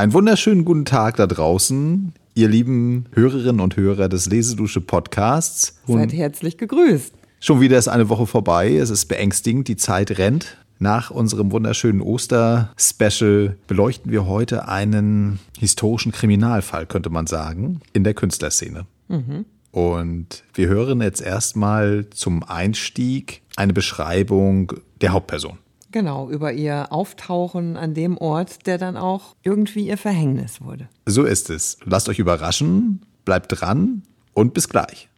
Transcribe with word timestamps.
Einen 0.00 0.14
wunderschönen 0.14 0.64
guten 0.64 0.86
Tag 0.86 1.16
da 1.16 1.26
draußen, 1.26 2.14
ihr 2.32 2.48
lieben 2.48 3.04
Hörerinnen 3.12 3.60
und 3.60 3.76
Hörer 3.76 4.08
des 4.08 4.24
Lesedusche 4.24 4.80
Podcasts. 4.80 5.78
Seid 5.86 6.14
herzlich 6.14 6.56
gegrüßt. 6.56 7.12
Schon 7.38 7.60
wieder 7.60 7.76
ist 7.76 7.88
eine 7.88 8.08
Woche 8.08 8.26
vorbei. 8.26 8.74
Es 8.76 8.88
ist 8.88 9.08
beängstigend. 9.08 9.68
Die 9.68 9.76
Zeit 9.76 10.16
rennt. 10.16 10.56
Nach 10.78 11.10
unserem 11.10 11.52
wunderschönen 11.52 12.00
Oster-Special 12.00 13.58
beleuchten 13.66 14.10
wir 14.10 14.26
heute 14.26 14.68
einen 14.68 15.38
historischen 15.58 16.12
Kriminalfall, 16.12 16.86
könnte 16.86 17.10
man 17.10 17.26
sagen, 17.26 17.82
in 17.92 18.02
der 18.02 18.14
Künstlerszene. 18.14 18.86
Mhm. 19.08 19.44
Und 19.70 20.44
wir 20.54 20.68
hören 20.68 21.02
jetzt 21.02 21.20
erstmal 21.20 22.08
zum 22.08 22.42
Einstieg 22.42 23.42
eine 23.56 23.74
Beschreibung 23.74 24.72
der 25.02 25.12
Hauptperson. 25.12 25.58
Genau, 25.92 26.30
über 26.30 26.52
ihr 26.52 26.92
Auftauchen 26.92 27.76
an 27.76 27.94
dem 27.94 28.16
Ort, 28.16 28.66
der 28.66 28.78
dann 28.78 28.96
auch 28.96 29.34
irgendwie 29.42 29.88
ihr 29.88 29.98
Verhängnis 29.98 30.60
wurde. 30.60 30.88
So 31.04 31.24
ist 31.24 31.50
es. 31.50 31.78
Lasst 31.84 32.08
euch 32.08 32.20
überraschen, 32.20 33.04
bleibt 33.24 33.60
dran 33.60 34.04
und 34.32 34.54
bis 34.54 34.68
gleich. 34.68 35.08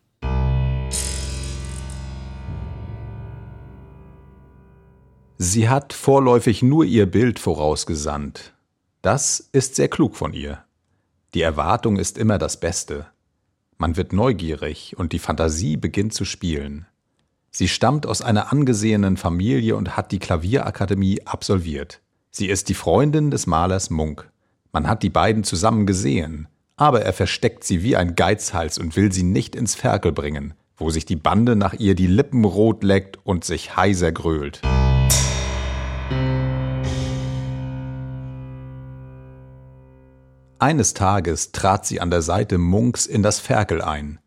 Sie 5.36 5.68
hat 5.68 5.92
vorläufig 5.92 6.62
nur 6.62 6.84
ihr 6.84 7.04
Bild 7.04 7.38
vorausgesandt. 7.38 8.54
Das 9.02 9.50
ist 9.52 9.74
sehr 9.74 9.88
klug 9.88 10.16
von 10.16 10.32
ihr. 10.32 10.64
Die 11.34 11.42
Erwartung 11.42 11.96
ist 11.96 12.16
immer 12.16 12.38
das 12.38 12.60
Beste. 12.60 13.06
Man 13.76 13.96
wird 13.96 14.12
neugierig 14.12 14.94
und 14.96 15.12
die 15.12 15.18
Fantasie 15.18 15.76
beginnt 15.76 16.14
zu 16.14 16.24
spielen. 16.24 16.86
Sie 17.54 17.68
stammt 17.68 18.06
aus 18.06 18.22
einer 18.22 18.50
angesehenen 18.50 19.18
Familie 19.18 19.76
und 19.76 19.94
hat 19.94 20.10
die 20.10 20.18
Klavierakademie 20.18 21.20
absolviert. 21.26 22.00
Sie 22.30 22.48
ist 22.48 22.70
die 22.70 22.74
Freundin 22.74 23.30
des 23.30 23.46
Malers 23.46 23.90
Munk. 23.90 24.30
Man 24.72 24.88
hat 24.88 25.02
die 25.02 25.10
beiden 25.10 25.44
zusammen 25.44 25.84
gesehen, 25.84 26.48
aber 26.76 27.02
er 27.02 27.12
versteckt 27.12 27.64
sie 27.64 27.82
wie 27.82 27.94
ein 27.94 28.14
Geizhals 28.14 28.78
und 28.78 28.96
will 28.96 29.12
sie 29.12 29.22
nicht 29.22 29.54
ins 29.54 29.74
Ferkel 29.74 30.12
bringen, 30.12 30.54
wo 30.78 30.88
sich 30.88 31.04
die 31.04 31.16
Bande 31.16 31.54
nach 31.54 31.74
ihr 31.74 31.94
die 31.94 32.06
Lippen 32.06 32.46
rot 32.46 32.82
leckt 32.82 33.18
und 33.22 33.44
sich 33.44 33.76
heiser 33.76 34.12
grölt. 34.12 34.62
Eines 40.58 40.94
Tages 40.94 41.52
trat 41.52 41.84
sie 41.84 42.00
an 42.00 42.10
der 42.10 42.22
Seite 42.22 42.56
Munks 42.56 43.04
in 43.04 43.22
das 43.22 43.40
Ferkel 43.40 43.82
ein. 43.82 44.20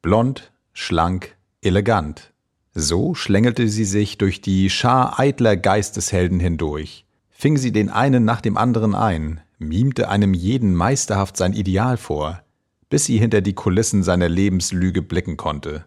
Blond, 0.00 0.52
schlank, 0.72 1.34
elegant. 1.60 2.32
So 2.74 3.14
schlängelte 3.14 3.68
sie 3.68 3.84
sich 3.84 4.18
durch 4.18 4.40
die 4.40 4.70
Schar 4.70 5.18
eitler 5.18 5.56
Geisteshelden 5.56 6.40
hindurch, 6.40 7.06
fing 7.30 7.56
sie 7.56 7.72
den 7.72 7.88
einen 7.88 8.24
nach 8.24 8.40
dem 8.40 8.56
anderen 8.56 8.94
ein, 8.94 9.40
mimte 9.58 10.08
einem 10.08 10.34
jeden 10.34 10.74
meisterhaft 10.74 11.36
sein 11.36 11.52
Ideal 11.52 11.96
vor, 11.96 12.42
bis 12.90 13.04
sie 13.04 13.18
hinter 13.18 13.40
die 13.40 13.54
Kulissen 13.54 14.02
seiner 14.02 14.28
Lebenslüge 14.28 15.02
blicken 15.02 15.36
konnte. 15.36 15.86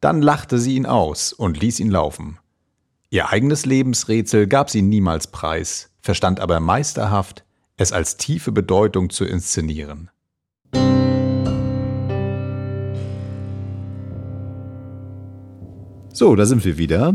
Dann 0.00 0.22
lachte 0.22 0.58
sie 0.58 0.76
ihn 0.76 0.86
aus 0.86 1.32
und 1.32 1.60
ließ 1.60 1.80
ihn 1.80 1.90
laufen. 1.90 2.38
Ihr 3.10 3.30
eigenes 3.30 3.64
Lebensrätsel 3.64 4.46
gab 4.46 4.70
sie 4.70 4.82
niemals 4.82 5.28
preis, 5.28 5.90
verstand 6.00 6.40
aber 6.40 6.60
meisterhaft, 6.60 7.44
es 7.76 7.92
als 7.92 8.16
tiefe 8.16 8.52
Bedeutung 8.52 9.10
zu 9.10 9.24
inszenieren. 9.24 10.10
So, 16.16 16.36
da 16.36 16.46
sind 16.46 16.64
wir 16.64 16.78
wieder. 16.78 17.12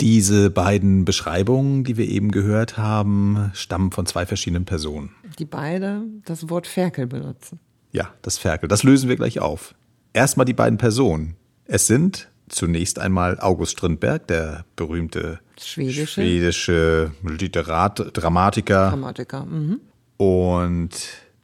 Diese 0.00 0.50
beiden 0.50 1.04
Beschreibungen, 1.04 1.84
die 1.84 1.96
wir 1.96 2.08
eben 2.08 2.32
gehört 2.32 2.76
haben, 2.76 3.52
stammen 3.54 3.92
von 3.92 4.06
zwei 4.06 4.26
verschiedenen 4.26 4.64
Personen. 4.64 5.10
Die 5.38 5.44
beide 5.44 6.02
das 6.24 6.50
Wort 6.50 6.66
Ferkel 6.66 7.06
benutzen. 7.06 7.60
Ja, 7.92 8.12
das 8.22 8.38
Ferkel. 8.38 8.68
Das 8.68 8.82
lösen 8.82 9.08
wir 9.08 9.14
gleich 9.14 9.38
auf. 9.38 9.76
Erstmal 10.12 10.46
die 10.46 10.52
beiden 10.52 10.78
Personen. 10.78 11.36
Es 11.66 11.86
sind 11.86 12.28
zunächst 12.48 12.98
einmal 12.98 13.38
August 13.38 13.78
Strindberg, 13.78 14.26
der 14.26 14.64
berühmte 14.74 15.38
schwedische, 15.56 16.08
schwedische 16.08 17.12
Literat, 17.22 18.04
Dramatiker. 18.14 18.90
Dramatiker. 18.90 19.44
Mhm. 19.44 19.80
Und 20.16 20.90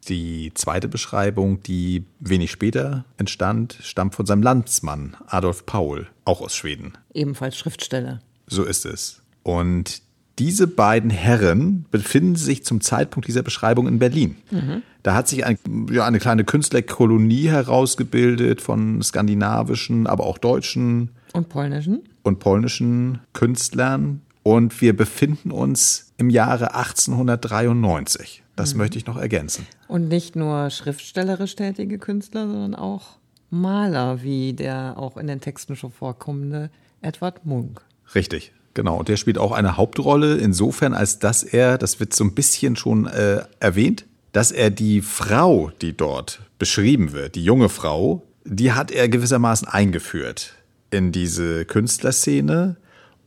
die 0.09 0.53
zweite 0.55 0.89
Beschreibung, 0.89 1.63
die 1.63 2.05
wenig 2.21 2.51
später 2.51 3.05
entstand, 3.17 3.79
stammt 3.83 4.15
von 4.15 4.27
seinem 4.27 4.43
Landsmann 4.43 5.17
Adolf 5.27 5.67
Paul, 5.67 6.09
auch 6.25 6.41
aus 6.41 6.55
Schweden. 6.55 6.93
Ebenfalls 7.13 7.57
Schriftsteller. 7.57 8.21
So 8.47 8.65
ist 8.65 8.87
es. 8.87 9.23
Und 9.43 10.03
diese 10.39 10.67
beiden 10.67 11.11
Herren 11.11 11.87
befinden 11.91 12.37
sich 12.37 12.65
zum 12.65 12.81
Zeitpunkt 12.81 13.27
dieser 13.27 13.43
Beschreibung 13.43 13.89
in 13.89 13.99
Berlin. 13.99 14.37
Mhm. 14.51 14.83
Da 15.03 15.15
hat 15.15 15.29
sich 15.29 15.47
ein, 15.47 15.59
ja, 15.91 16.05
eine 16.05 16.19
kleine 16.19 16.45
Künstlerkolonie 16.45 17.49
herausgebildet 17.49 18.61
von 18.61 19.03
skandinavischen, 19.03 20.07
aber 20.07 20.27
auch 20.27 20.39
deutschen 20.39 21.11
und 21.33 21.49
polnischen 21.49 22.03
und 22.23 22.39
polnischen 22.39 23.21
Künstlern. 23.33 24.21
Und 24.43 24.81
wir 24.81 24.97
befinden 24.97 25.51
uns 25.51 26.06
im 26.19 26.31
Jahre 26.31 26.75
1893. 26.75 28.43
Das 28.57 28.73
mhm. 28.73 28.79
möchte 28.79 28.99
ich 28.99 29.07
noch 29.07 29.17
ergänzen. 29.17 29.67
Und 29.89 30.09
nicht 30.09 30.37
nur 30.37 30.71
schriftstellerisch 30.71 31.57
tätige 31.57 31.99
Künstler, 31.99 32.47
sondern 32.47 32.75
auch 32.75 33.19
Maler, 33.51 34.23
wie 34.23 34.53
der 34.53 34.95
auch 34.97 35.17
in 35.17 35.27
den 35.27 35.41
Texten 35.41 35.77
schon 35.77 35.93
vorkommende 35.93 36.71
Edward 37.01 37.45
Munk. 37.45 37.83
Richtig, 38.15 38.53
genau. 38.75 38.99
Und 38.99 39.09
der 39.09 39.17
spielt 39.17 39.39
auch 39.39 39.53
eine 39.53 39.77
Hauptrolle 39.77 40.37
insofern, 40.37 40.95
als 40.95 41.19
dass 41.19 41.43
er, 41.43 41.79
das 41.79 42.01
wird 42.01 42.15
so 42.15 42.25
ein 42.25 42.35
bisschen 42.35 42.77
schon 42.77 43.07
äh, 43.07 43.45
erwähnt, 43.61 44.07
dass 44.33 44.53
er 44.53 44.71
die 44.71 45.01
Frau, 45.01 45.71
die 45.81 45.97
dort 45.97 46.41
beschrieben 46.59 47.13
wird, 47.13 47.37
die 47.37 47.45
junge 47.45 47.69
Frau, 47.69 48.23
die 48.45 48.73
hat 48.73 48.91
er 48.91 49.09
gewissermaßen 49.09 49.69
eingeführt 49.69 50.55
in 50.91 51.13
diese 51.13 51.65
Künstlerszene 51.65 52.77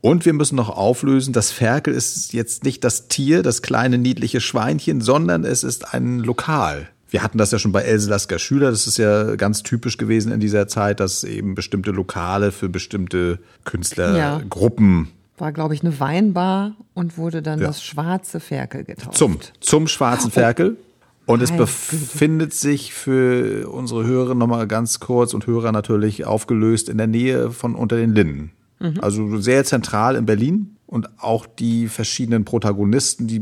und 0.02 0.26
wir 0.26 0.34
müssen 0.34 0.56
noch 0.56 0.70
auflösen, 0.70 1.34
das 1.34 1.52
Ferkel 1.52 1.94
ist 1.94 2.34
jetzt 2.34 2.64
nicht 2.64 2.84
das 2.84 3.08
Tier, 3.08 3.44
das 3.44 3.62
kleine 3.62 3.98
niedliche 3.98 4.42
Schweinchen, 4.42 5.02
sondern 5.02 5.44
es 5.44 5.64
ist 5.64 5.94
ein 5.94 6.20
Lokal. 6.20 6.90
Wir 7.10 7.24
hatten 7.24 7.38
das 7.38 7.52
ja 7.52 7.60
schon 7.60 7.72
bei 7.72 7.82
Else 7.82 8.10
Lasker 8.10 8.38
Schüler, 8.40 8.70
das 8.72 8.86
ist 8.86 8.98
ja 8.98 9.36
ganz 9.36 9.64
typisch 9.64 9.98
gewesen 9.98 10.32
in 10.32 10.40
dieser 10.40 10.68
Zeit, 10.68 11.00
dass 11.00 11.24
eben 11.24 11.56
bestimmte 11.56 11.92
Lokale 11.92 12.52
für 12.52 12.70
bestimmte 12.70 13.40
Künstlergruppen 13.66 15.06
ja. 15.06 15.12
War, 15.40 15.54
glaube 15.54 15.74
ich, 15.74 15.82
eine 15.82 16.00
Weinbar 16.00 16.76
und 16.94 17.18
wurde 17.18 17.42
dann 17.42 17.60
ja. 17.60 17.68
das 17.68 17.82
schwarze 17.82 18.40
Ferkel 18.42 18.84
getauft. 18.84 19.18
Zum, 19.18 19.40
zum 19.62 19.88
schwarzen 19.88 20.32
Ferkel. 20.32 20.78
Und 21.26 21.42
es 21.42 21.52
befindet 21.52 22.54
sich 22.54 22.94
für 22.94 23.70
unsere 23.70 24.04
Hörer 24.04 24.36
nochmal 24.36 24.68
ganz 24.68 25.00
kurz 25.00 25.34
und 25.34 25.46
Hörer 25.46 25.72
natürlich 25.72 26.26
aufgelöst 26.26 26.90
in 26.90 26.98
der 26.98 27.08
Nähe 27.08 27.52
von 27.52 27.76
unter 27.76 27.98
den 27.98 28.14
Linden. 28.14 28.52
Mhm. 28.80 29.00
Also 29.02 29.38
sehr 29.40 29.64
zentral 29.66 30.16
in 30.16 30.26
Berlin 30.26 30.78
und 30.86 31.10
auch 31.20 31.46
die 31.46 31.88
verschiedenen 31.88 32.46
Protagonisten, 32.46 33.28
die 33.28 33.42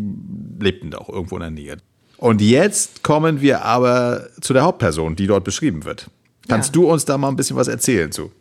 lebten 0.60 0.92
da 0.92 0.98
auch 0.98 1.10
irgendwo 1.10 1.36
in 1.36 1.42
der 1.42 1.52
Nähe. 1.52 1.78
Und 2.18 2.42
jetzt 2.42 3.04
kommen 3.04 3.42
wir 3.42 3.64
aber 3.64 4.28
zu 4.42 4.54
der 4.54 4.64
Hauptperson, 4.64 5.16
die 5.16 5.28
dort 5.28 5.44
beschrieben 5.44 5.86
wird. 5.86 6.10
Kannst 6.48 6.76
ja. 6.76 6.82
du 6.82 6.92
uns 6.92 7.06
da 7.06 7.18
mal 7.18 7.30
ein 7.30 7.36
bisschen 7.36 7.56
was 7.56 7.68
erzählen 7.68 8.12
zu? 8.12 8.32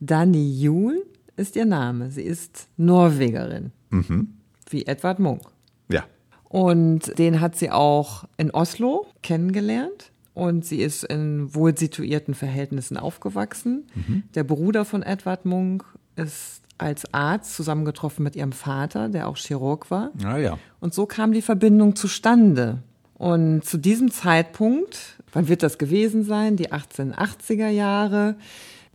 Dani 0.00 0.60
Jul 0.60 1.04
ist 1.36 1.56
ihr 1.56 1.64
Name. 1.64 2.10
Sie 2.10 2.22
ist 2.22 2.68
Norwegerin. 2.76 3.72
Mhm. 3.90 4.34
Wie 4.68 4.86
Edward 4.86 5.18
Munk. 5.18 5.42
Ja. 5.88 6.04
Und 6.48 7.18
den 7.18 7.40
hat 7.40 7.56
sie 7.56 7.70
auch 7.70 8.24
in 8.36 8.50
Oslo 8.50 9.06
kennengelernt. 9.22 10.10
Und 10.34 10.64
sie 10.64 10.80
ist 10.80 11.04
in 11.04 11.54
wohl 11.54 11.76
situierten 11.76 12.34
Verhältnissen 12.34 12.96
aufgewachsen. 12.96 13.86
Mhm. 13.94 14.22
Der 14.34 14.44
Bruder 14.44 14.84
von 14.84 15.02
Edward 15.02 15.44
Munk 15.44 15.84
ist 16.16 16.62
als 16.78 17.12
Arzt 17.14 17.54
zusammengetroffen 17.54 18.24
mit 18.24 18.34
ihrem 18.36 18.52
Vater, 18.52 19.08
der 19.08 19.28
auch 19.28 19.36
Chirurg 19.36 19.90
war. 19.90 20.10
Ah, 20.24 20.38
ja. 20.38 20.58
Und 20.80 20.94
so 20.94 21.06
kam 21.06 21.32
die 21.32 21.42
Verbindung 21.42 21.94
zustande. 21.94 22.82
Und 23.14 23.64
zu 23.64 23.78
diesem 23.78 24.10
Zeitpunkt, 24.10 25.16
wann 25.32 25.48
wird 25.48 25.62
das 25.62 25.78
gewesen 25.78 26.24
sein? 26.24 26.56
Die 26.56 26.72
1880er 26.72 27.68
Jahre, 27.68 28.36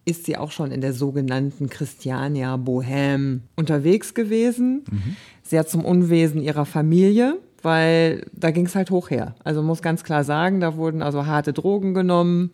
ist 0.04 0.26
sie 0.26 0.38
auch 0.38 0.52
schon 0.52 0.72
in 0.72 0.80
der 0.80 0.94
sogenannten 0.94 1.70
Christiania 1.70 2.56
Bohème 2.56 3.42
unterwegs 3.58 4.14
gewesen. 4.14 4.86
Mhm. 4.90 5.18
Sehr 5.44 5.68
zum 5.68 5.84
Unwesen 5.84 6.42
ihrer 6.42 6.66
Familie 6.66 7.38
weil 7.64 8.26
da 8.34 8.52
ging 8.52 8.66
es 8.66 8.76
halt 8.76 8.92
hoch 8.92 9.10
her. 9.10 9.36
Also 9.44 9.62
muss 9.62 9.82
ganz 9.82 10.04
klar 10.04 10.24
sagen, 10.24 10.60
da 10.60 10.76
wurden 10.76 11.02
also 11.02 11.26
harte 11.26 11.54
Drogen 11.54 11.94
genommen, 11.94 12.52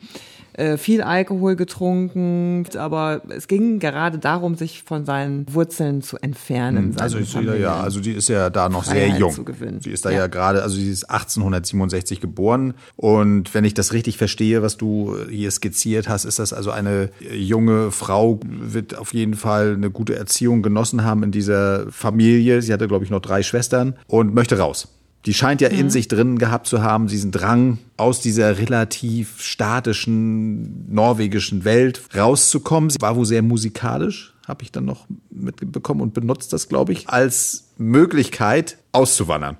viel 0.77 1.01
Alkohol 1.01 1.55
getrunken, 1.55 2.65
aber 2.77 3.21
es 3.29 3.47
ging 3.47 3.79
gerade 3.79 4.19
darum, 4.19 4.55
sich 4.55 4.83
von 4.83 5.05
seinen 5.05 5.45
Wurzeln 5.53 6.01
zu 6.01 6.17
entfernen. 6.17 6.93
Hm, 6.93 6.95
also 6.99 7.17
ist 7.17 7.39
wieder, 7.39 7.57
ja, 7.57 7.79
also 7.79 7.99
die 7.99 8.11
ist 8.11 8.29
ja 8.29 8.49
da 8.49 8.69
noch 8.69 8.85
Freiheit 8.85 9.11
sehr 9.11 9.19
jung. 9.19 9.49
Sie 9.79 9.91
ist 9.91 10.05
da 10.05 10.11
ja, 10.11 10.19
ja 10.19 10.27
gerade, 10.27 10.63
also 10.63 10.75
sie 10.75 10.91
ist 10.91 11.09
1867 11.09 12.21
geboren 12.21 12.73
und 12.95 13.53
wenn 13.53 13.65
ich 13.65 13.73
das 13.73 13.93
richtig 13.93 14.17
verstehe, 14.17 14.61
was 14.61 14.77
du 14.77 15.15
hier 15.29 15.51
skizziert 15.51 16.07
hast, 16.07 16.25
ist 16.25 16.39
das 16.39 16.53
also 16.53 16.71
eine 16.71 17.09
junge 17.19 17.91
Frau, 17.91 18.39
wird 18.43 18.97
auf 18.97 19.13
jeden 19.13 19.35
Fall 19.35 19.73
eine 19.73 19.89
gute 19.89 20.15
Erziehung 20.15 20.61
genossen 20.61 21.03
haben 21.03 21.23
in 21.23 21.31
dieser 21.31 21.91
Familie. 21.91 22.61
Sie 22.61 22.73
hatte, 22.73 22.87
glaube 22.87 23.05
ich, 23.05 23.11
noch 23.11 23.21
drei 23.21 23.43
Schwestern 23.43 23.95
und 24.07 24.33
möchte 24.33 24.59
raus. 24.59 24.87
Die 25.25 25.33
scheint 25.33 25.61
ja 25.61 25.69
in 25.69 25.89
sich 25.89 26.09
drin 26.09 26.37
gehabt 26.37 26.67
zu 26.67 26.81
haben, 26.81 27.07
diesen 27.07 27.31
Drang, 27.31 27.77
aus 27.95 28.19
dieser 28.19 28.57
relativ 28.57 29.41
statischen 29.41 30.93
norwegischen 30.93 31.63
Welt 31.63 32.01
rauszukommen. 32.13 32.89
Sie 32.89 32.99
war 32.99 33.15
wohl 33.15 33.25
sehr 33.25 33.41
musikalisch, 33.41 34.33
habe 34.45 34.63
ich 34.63 34.71
dann 34.71 34.83
noch 34.83 35.05
mitbekommen 35.29 36.01
und 36.01 36.13
benutzt 36.13 36.51
das, 36.51 36.67
glaube 36.67 36.91
ich, 36.91 37.07
als 37.07 37.69
Möglichkeit 37.77 38.77
auszuwandern. 38.91 39.57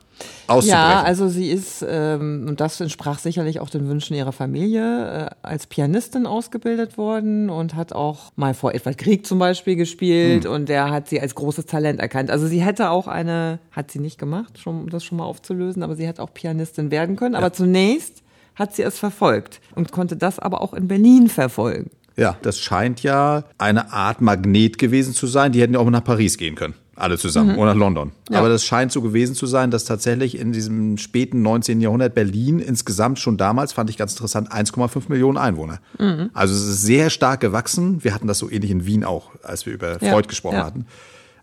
Ja, 0.62 1.02
also 1.04 1.28
sie 1.28 1.50
ist, 1.50 1.86
ähm, 1.88 2.46
und 2.48 2.60
das 2.60 2.80
entsprach 2.80 3.20
sicherlich 3.20 3.60
auch 3.60 3.70
den 3.70 3.88
Wünschen 3.88 4.16
ihrer 4.16 4.32
Familie, 4.32 5.26
äh, 5.26 5.30
als 5.42 5.68
Pianistin 5.68 6.26
ausgebildet 6.26 6.98
worden 6.98 7.50
und 7.50 7.76
hat 7.76 7.94
auch 7.94 8.32
mal 8.36 8.54
vor 8.54 8.74
Edward 8.74 8.98
Krieg 8.98 9.26
zum 9.26 9.40
Beispiel 9.40 9.76
gespielt 9.76 10.46
hm. 10.46 10.52
und 10.52 10.70
der 10.70 10.92
hat 10.92 11.10
sie 11.10 11.20
als 11.20 11.36
großes 11.36 11.66
Talent 11.66 12.00
erkannt. 12.00 12.30
Also 12.30 12.48
sie 12.48 12.62
hätte 12.62 12.90
auch 12.90 13.08
eine, 13.08 13.60
hat 13.72 13.92
sie 13.92 14.00
nicht 14.00 14.20
gemacht, 14.20 14.60
schon, 14.60 14.82
um 14.82 14.90
das 14.90 15.04
schon 15.04 15.18
mal 15.18 15.26
aufzulösen, 15.26 15.82
aber 15.84 15.96
sie 15.96 16.06
hätte 16.06 16.22
auch 16.22 16.34
Pianistin 16.34 16.92
werden 16.92 17.16
können. 17.16 17.34
Ja. 17.34 17.40
Aber 17.40 17.54
zunächst 17.54 18.22
hat 18.56 18.76
sie 18.76 18.84
es 18.84 19.00
verfolgt 19.00 19.62
und 19.76 19.92
konnte 19.92 20.16
das 20.16 20.40
aber 20.40 20.62
auch 20.62 20.74
in 20.74 20.88
Berlin 20.88 21.28
verfolgen. 21.28 21.90
Ja, 22.16 22.38
das 22.44 22.60
scheint 22.60 23.02
ja 23.02 23.46
eine 23.58 23.92
Art 23.92 24.22
Magnet 24.22 24.78
gewesen 24.78 25.14
zu 25.14 25.26
sein. 25.26 25.52
Die 25.52 25.62
hätten 25.62 25.74
ja 25.74 25.80
auch 25.80 25.90
nach 25.90 26.04
Paris 26.04 26.38
gehen 26.38 26.56
können. 26.56 26.76
Alle 26.96 27.18
zusammen 27.18 27.54
mhm. 27.54 27.58
oder 27.58 27.74
nach 27.74 27.80
London. 27.80 28.12
Ja. 28.30 28.40
Aber 28.40 28.50
das 28.50 28.64
scheint 28.64 28.92
so 28.92 29.02
gewesen 29.02 29.34
zu 29.34 29.48
sein, 29.48 29.72
dass 29.72 29.86
tatsächlich 29.86 30.38
in 30.38 30.52
diesem 30.52 30.98
späten 30.98 31.42
19. 31.42 31.82
Jahrhundert 31.82 32.14
Berlin 32.14 32.60
insgesamt 32.60 33.18
schon 33.18 33.36
damals, 33.38 33.74
fand 33.74 33.90
ich 33.90 33.98
ganz 33.98 34.12
interessant, 34.14 34.52
1,5 34.52 35.04
Millionen 35.08 35.38
Einwohner. 35.38 35.80
Mhm. 35.98 36.30
Also 36.34 36.54
es 36.54 36.62
ist 36.62 36.82
sehr 36.84 37.10
stark 37.10 37.40
gewachsen. 37.40 38.04
Wir 38.04 38.14
hatten 38.14 38.28
das 38.28 38.38
so 38.38 38.50
ähnlich 38.50 38.70
in 38.70 38.86
Wien 38.86 39.04
auch, 39.04 39.32
als 39.42 39.66
wir 39.66 39.74
über 39.74 40.04
ja. 40.04 40.12
Freud 40.12 40.28
gesprochen 40.28 40.58
ja. 40.58 40.66
hatten. 40.66 40.86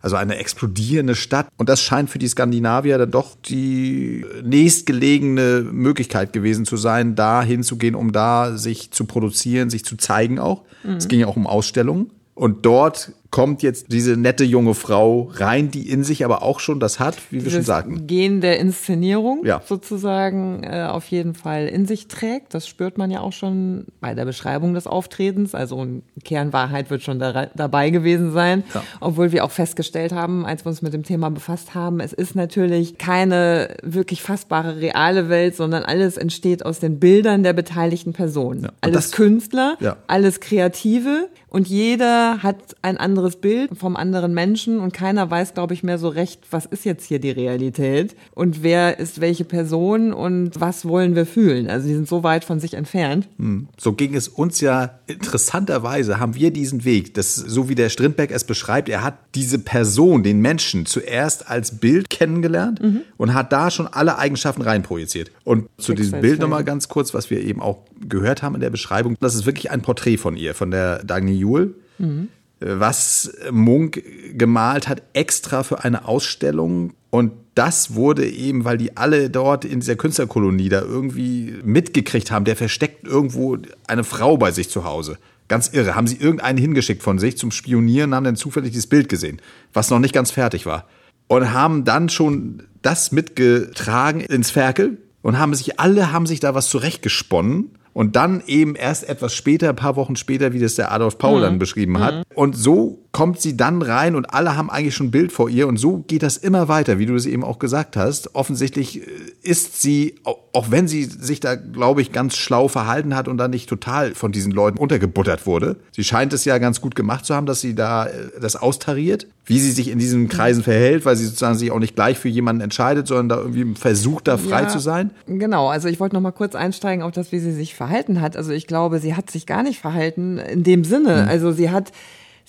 Also 0.03 0.17
eine 0.17 0.37
explodierende 0.37 1.15
Stadt. 1.15 1.49
Und 1.59 1.69
das 1.69 1.83
scheint 1.83 2.09
für 2.09 2.19
die 2.19 2.29
Skandinavier 2.29 2.97
dann 2.97 3.11
doch 3.11 3.37
die 3.45 4.25
nächstgelegene 4.43 5.67
Möglichkeit 5.71 6.33
gewesen 6.33 6.65
zu 6.65 6.77
sein, 6.77 7.17
da 7.17 7.43
hinzugehen, 7.43 7.95
um 7.95 8.13
da 8.13 8.57
sich 8.57 8.93
zu 8.93 9.05
produzieren, 9.05 9.69
sich 9.69 9.85
zu 9.85 9.97
zeigen 9.97 10.39
auch. 10.39 10.63
Mhm. 10.85 10.93
Es 10.93 11.09
ging 11.09 11.21
ja 11.21 11.27
auch 11.27 11.37
um 11.37 11.47
Ausstellungen. 11.47 12.11
Und 12.35 12.65
dort 12.65 13.13
kommt 13.31 13.63
jetzt 13.63 13.87
diese 13.93 14.17
nette 14.17 14.43
junge 14.45 14.75
Frau 14.75 15.31
rein, 15.35 15.71
die 15.71 15.89
in 15.89 16.03
sich 16.03 16.25
aber 16.25 16.43
auch 16.43 16.59
schon 16.59 16.81
das 16.81 16.99
hat, 16.99 17.17
wie 17.31 17.45
wir 17.45 17.51
schon 17.51 17.63
sagten. 17.63 18.07
Gen 18.09 18.41
der 18.41 18.59
Inszenierung 18.59 19.45
ja. 19.45 19.63
sozusagen 19.65 20.65
äh, 20.65 20.87
auf 20.91 21.07
jeden 21.09 21.35
Fall 21.35 21.69
in 21.69 21.87
sich 21.87 22.09
trägt. 22.09 22.55
Das 22.55 22.67
spürt 22.67 22.99
man 22.99 23.11
ja 23.11 23.21
auch 23.21 23.33
schon 23.33 23.87
bei 24.01 24.15
der 24.15 24.25
Beschreibung 24.25 24.75
des 24.75 24.89
Auftretens. 24.89 25.55
Also 25.55 25.87
Kernwahrheit 26.25 26.91
wird 26.91 27.03
schon 27.03 27.21
da, 27.21 27.47
dabei 27.55 27.91
gewesen 27.91 28.33
sein. 28.33 28.65
Ja. 28.75 28.83
Obwohl 29.01 29.31
wir 29.31 29.45
auch 29.45 29.53
festgestellt 29.53 30.13
haben, 30.13 30.45
als 30.45 30.65
wir 30.65 30.71
uns 30.71 30.83
mit 30.83 30.93
dem 30.93 31.05
Thema 31.05 31.31
befasst 31.31 31.75
haben, 31.75 32.01
es 32.01 32.13
ist 32.13 32.35
natürlich 32.35 32.99
keine 32.99 33.77
wirklich 33.83 34.23
fassbare 34.23 34.81
reale 34.81 35.29
Welt, 35.29 35.55
sondern 35.55 35.85
alles 35.85 36.17
entsteht 36.17 36.67
aus 36.67 36.81
den 36.81 36.99
Bildern 36.99 37.45
der 37.45 37.53
beteiligten 37.53 38.13
Personen. 38.13 38.65
Ja. 38.65 38.71
Alles 38.81 39.11
das, 39.11 39.13
Künstler, 39.13 39.77
alles 40.09 40.41
Kreative 40.41 41.29
und 41.51 41.69
jeder 41.69 42.43
hat 42.43 42.57
ein 42.81 42.97
anderes 42.97 43.20
anderes 43.21 43.37
Bild 43.37 43.71
vom 43.77 43.97
anderen 43.97 44.33
Menschen 44.33 44.81
und 44.81 44.95
keiner 44.95 45.31
weiß, 45.31 45.53
glaube 45.53 45.75
ich, 45.75 45.83
mehr 45.83 45.99
so 45.99 46.09
recht, 46.09 46.41
was 46.51 46.65
ist 46.65 46.87
jetzt 46.87 47.05
hier 47.05 47.19
die 47.19 47.31
Realität 47.31 48.17
und 48.35 48.63
wer 48.63 48.99
ist 48.99 49.21
welche 49.21 49.45
Person 49.45 50.15
und 50.15 50.59
was 50.59 50.87
wollen 50.87 51.15
wir 51.15 51.27
fühlen. 51.27 51.69
Also 51.69 51.87
die 51.87 51.95
sind 51.95 52.09
so 52.09 52.23
weit 52.23 52.45
von 52.45 52.61
sich 52.61 52.75
entfernt. 52.75 53.29
Hm. 53.39 53.69
So 53.77 53.93
ging 53.93 54.15
es 54.15 54.29
uns 54.29 54.61
ja 54.63 54.99
interessanterweise, 55.07 56.19
haben 56.19 56.35
wir 56.35 56.51
diesen 56.51 56.85
Weg, 56.85 57.13
das, 57.15 57.35
so 57.35 57.69
wie 57.69 57.75
der 57.75 57.91
Strindberg 57.91 58.31
es 58.31 58.45
beschreibt, 58.45 58.89
er 58.89 59.05
hat 59.05 59.19
diese 59.35 59.59
Person, 59.59 60.23
den 60.23 60.41
Menschen 60.41 60.87
zuerst 60.87 61.51
als 61.51 61.79
Bild 61.79 62.09
kennengelernt 62.09 62.83
mhm. 62.83 63.03
und 63.19 63.35
hat 63.35 63.53
da 63.53 63.71
schon 63.71 63.87
alle 63.87 64.19
Eigenschaften 64.19 64.63
reinprojiziert. 64.63 65.31
Und 65.45 65.69
zu 65.77 65.93
diesem 65.93 66.23
Bild 66.23 66.41
nochmal 66.41 66.65
ganz 66.65 66.89
kurz, 66.89 67.13
was 67.13 67.29
wir 67.31 67.41
eben 67.43 67.61
auch 67.61 67.85
gehört 68.09 68.43
haben 68.43 68.55
in 68.55 68.61
der 68.63 68.71
Beschreibung, 68.71 69.17
das 69.21 69.35
ist 69.35 69.45
wirklich 69.45 69.71
ein 69.71 69.83
Porträt 69.83 70.17
von 70.17 70.37
ihr, 70.37 70.55
von 70.55 70.71
der 70.71 71.05
Dagny 71.05 71.35
Juhl. 71.35 71.75
Mhm 71.99 72.29
was 72.61 73.33
Munk 73.51 74.03
gemalt 74.35 74.89
hat, 74.89 75.03
extra 75.15 75.63
für 75.63 75.83
eine 75.83 76.07
Ausstellung. 76.07 76.93
Und 77.11 77.33
das 77.55 77.95
wurde 77.95 78.29
eben, 78.29 78.65
weil 78.65 78.79
die 78.79 78.97
alle 78.97 79.31
dort 79.31 79.65
in 79.65 79.81
dieser 79.81 79.97
Künstlerkolonie 79.97 80.69
da 80.69 80.83
irgendwie 80.83 81.55
mitgekriegt 81.65 82.31
haben, 82.31 82.45
der 82.45 82.57
versteckt 82.57 83.07
irgendwo 83.07 83.59
eine 83.87 84.05
Frau 84.05 84.37
bei 84.37 84.53
sich 84.53 84.71
zu 84.71 84.85
Hause. 84.85 85.19
Ganz 85.49 85.69
irre. 85.69 85.97
Haben 85.97 86.07
sie 86.07 86.17
irgendeinen 86.17 86.59
hingeschickt 86.59 87.03
von 87.03 87.19
sich 87.19 87.37
zum 87.37 87.51
Spionieren, 87.51 88.15
haben 88.15 88.25
dann 88.25 88.37
zufällig 88.37 88.71
dieses 88.71 88.87
Bild 88.87 89.09
gesehen, 89.09 89.41
was 89.73 89.91
noch 89.91 89.99
nicht 89.99 90.15
ganz 90.15 90.31
fertig 90.31 90.65
war. 90.65 90.87
Und 91.27 91.53
haben 91.53 91.85
dann 91.85 92.09
schon 92.09 92.63
das 92.83 93.11
mitgetragen 93.11 94.21
ins 94.21 94.51
Ferkel 94.51 94.99
und 95.23 95.39
haben 95.39 95.55
sich, 95.55 95.81
alle 95.81 96.13
haben 96.13 96.27
sich 96.27 96.41
da 96.41 96.55
was 96.55 96.71
zurechtgesponnen 96.71 97.71
und 97.93 98.17
dann 98.17 98.43
eben 98.47 98.75
erst 98.75 99.09
etwas 99.09 99.35
später, 99.35 99.71
ein 99.71 99.77
paar 99.77 99.97
Wochen 99.97 100.17
später, 100.17 100.53
wie 100.53 100.61
das 100.61 100.77
der 100.77 100.93
Adolf 100.93 101.19
Paul 101.19 101.39
mhm. 101.39 101.43
dann 101.43 101.59
beschrieben 101.59 101.99
hat. 102.01 102.15
Mhm. 102.15 102.23
Und 102.35 102.57
so 102.57 102.99
kommt 103.13 103.41
sie 103.41 103.57
dann 103.57 103.83
rein 103.83 104.15
und 104.15 104.33
alle 104.33 104.57
haben 104.57 104.71
eigentlich 104.71 104.95
schon 104.95 105.09
ein 105.09 105.11
Bild 105.11 105.33
vor 105.33 105.49
ihr 105.51 105.67
und 105.67 105.79
so 105.79 106.05
geht 106.07 106.23
das 106.23 106.37
immer 106.37 106.69
weiter, 106.69 106.99
wie 106.99 107.07
du 107.07 107.17
es 107.17 107.27
eben 107.27 107.43
auch 107.43 107.59
gesagt 107.59 107.97
hast. 107.97 108.37
Offensichtlich 108.37 109.01
äh, 109.01 109.11
ist 109.43 109.83
sie, 109.83 110.15
auch 110.25 110.71
wenn 110.71 110.87
sie 110.87 111.05
sich 111.05 111.41
da, 111.41 111.57
glaube 111.57 112.03
ich, 112.03 112.13
ganz 112.13 112.37
schlau 112.37 112.69
verhalten 112.69 113.17
hat 113.17 113.27
und 113.27 113.37
dann 113.37 113.51
nicht 113.51 113.69
total 113.69 114.15
von 114.15 114.31
diesen 114.31 114.53
Leuten 114.53 114.79
untergebuttert 114.79 115.45
wurde. 115.45 115.77
Sie 115.91 116.05
scheint 116.05 116.33
es 116.33 116.45
ja 116.45 116.59
ganz 116.59 116.81
gut 116.81 116.95
gemacht 116.95 117.27
zu 117.27 117.35
haben, 117.35 117.47
dass 117.47 117.61
sie 117.61 117.75
da 117.75 118.07
äh, 118.07 118.11
das 118.41 118.55
austariert, 118.55 119.27
wie 119.45 119.59
sie 119.59 119.73
sich 119.73 119.89
in 119.89 119.99
diesen 119.99 120.29
Kreisen 120.29 120.63
verhält, 120.63 121.05
weil 121.05 121.17
sie 121.17 121.25
sozusagen 121.25 121.59
sich 121.59 121.73
auch 121.73 121.81
nicht 121.81 121.97
gleich 121.97 122.17
für 122.17 122.29
jemanden 122.29 122.63
entscheidet, 122.63 123.09
sondern 123.09 123.29
da 123.29 123.39
irgendwie 123.39 123.75
versucht, 123.75 124.29
da 124.29 124.39
frei 124.39 124.63
ja, 124.63 124.69
zu 124.69 124.79
sein. 124.79 125.11
Genau, 125.27 125.69
also 125.69 125.89
ich 125.89 125.99
wollte 125.99 126.15
noch 126.15 126.23
mal 126.23 126.31
kurz 126.31 126.55
einsteigen 126.55 127.03
auf 127.03 127.11
das, 127.11 127.33
wie 127.33 127.41
sie 127.41 127.53
sich 127.53 127.75
verhalten 127.75 128.21
hat. 128.21 128.37
Also 128.37 128.53
ich 128.53 128.69
glaube, 128.69 129.01
sie 129.01 129.17
hat 129.17 129.33
sich 129.33 129.47
gar 129.47 129.65
nicht 129.65 129.81
verhalten 129.81 130.39
in 130.39 130.63
dem 130.63 130.85
Sinne. 130.85 131.23
Mhm. 131.23 131.29
Also 131.29 131.51
sie 131.51 131.71
hat 131.71 131.91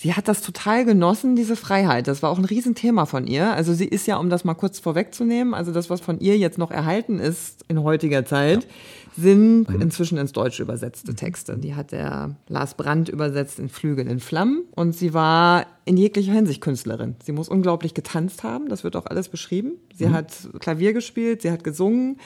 sie 0.02 0.14
hat 0.14 0.26
das 0.26 0.42
total 0.42 0.84
genossen, 0.84 1.36
diese 1.36 1.54
Freiheit. 1.54 2.08
Das 2.08 2.24
war 2.24 2.30
auch 2.30 2.38
ein 2.38 2.44
Riesenthema 2.44 3.06
von 3.06 3.28
ihr. 3.28 3.52
Also 3.52 3.72
sie 3.72 3.84
ist 3.84 4.08
ja, 4.08 4.16
um 4.16 4.30
das 4.30 4.44
mal 4.44 4.54
kurz 4.54 4.80
vorwegzunehmen, 4.80 5.54
also 5.54 5.70
das, 5.70 5.90
was 5.90 6.00
von 6.00 6.18
ihr 6.18 6.36
jetzt 6.36 6.58
noch 6.58 6.72
erhalten 6.72 7.20
ist 7.20 7.64
in 7.68 7.84
heutiger 7.84 8.24
Zeit, 8.24 8.64
ja. 8.64 8.70
sind 9.16 9.68
inzwischen 9.80 10.18
ins 10.18 10.32
Deutsche 10.32 10.64
übersetzte 10.64 11.14
Texte. 11.14 11.56
Die 11.56 11.76
hat 11.76 11.92
der 11.92 12.34
Lars 12.48 12.74
Brandt 12.74 13.10
übersetzt 13.10 13.60
in 13.60 13.68
Flügel 13.68 14.08
in 14.08 14.18
Flammen 14.18 14.64
und 14.72 14.92
sie 14.92 15.14
war 15.14 15.66
in 15.84 15.96
jeglicher 15.96 16.32
Hinsicht 16.32 16.60
Künstlerin. 16.60 17.14
Sie 17.22 17.32
muss 17.32 17.48
unglaublich 17.48 17.94
getanzt 17.94 18.42
haben, 18.42 18.68
das 18.68 18.82
wird 18.82 18.96
auch 18.96 19.06
alles 19.06 19.28
beschrieben. 19.28 19.74
Sie 19.94 20.06
mhm. 20.06 20.14
hat 20.14 20.32
Klavier 20.58 20.94
gespielt, 20.94 21.42
sie 21.42 21.52
hat 21.52 21.62
gesungen. 21.62 22.18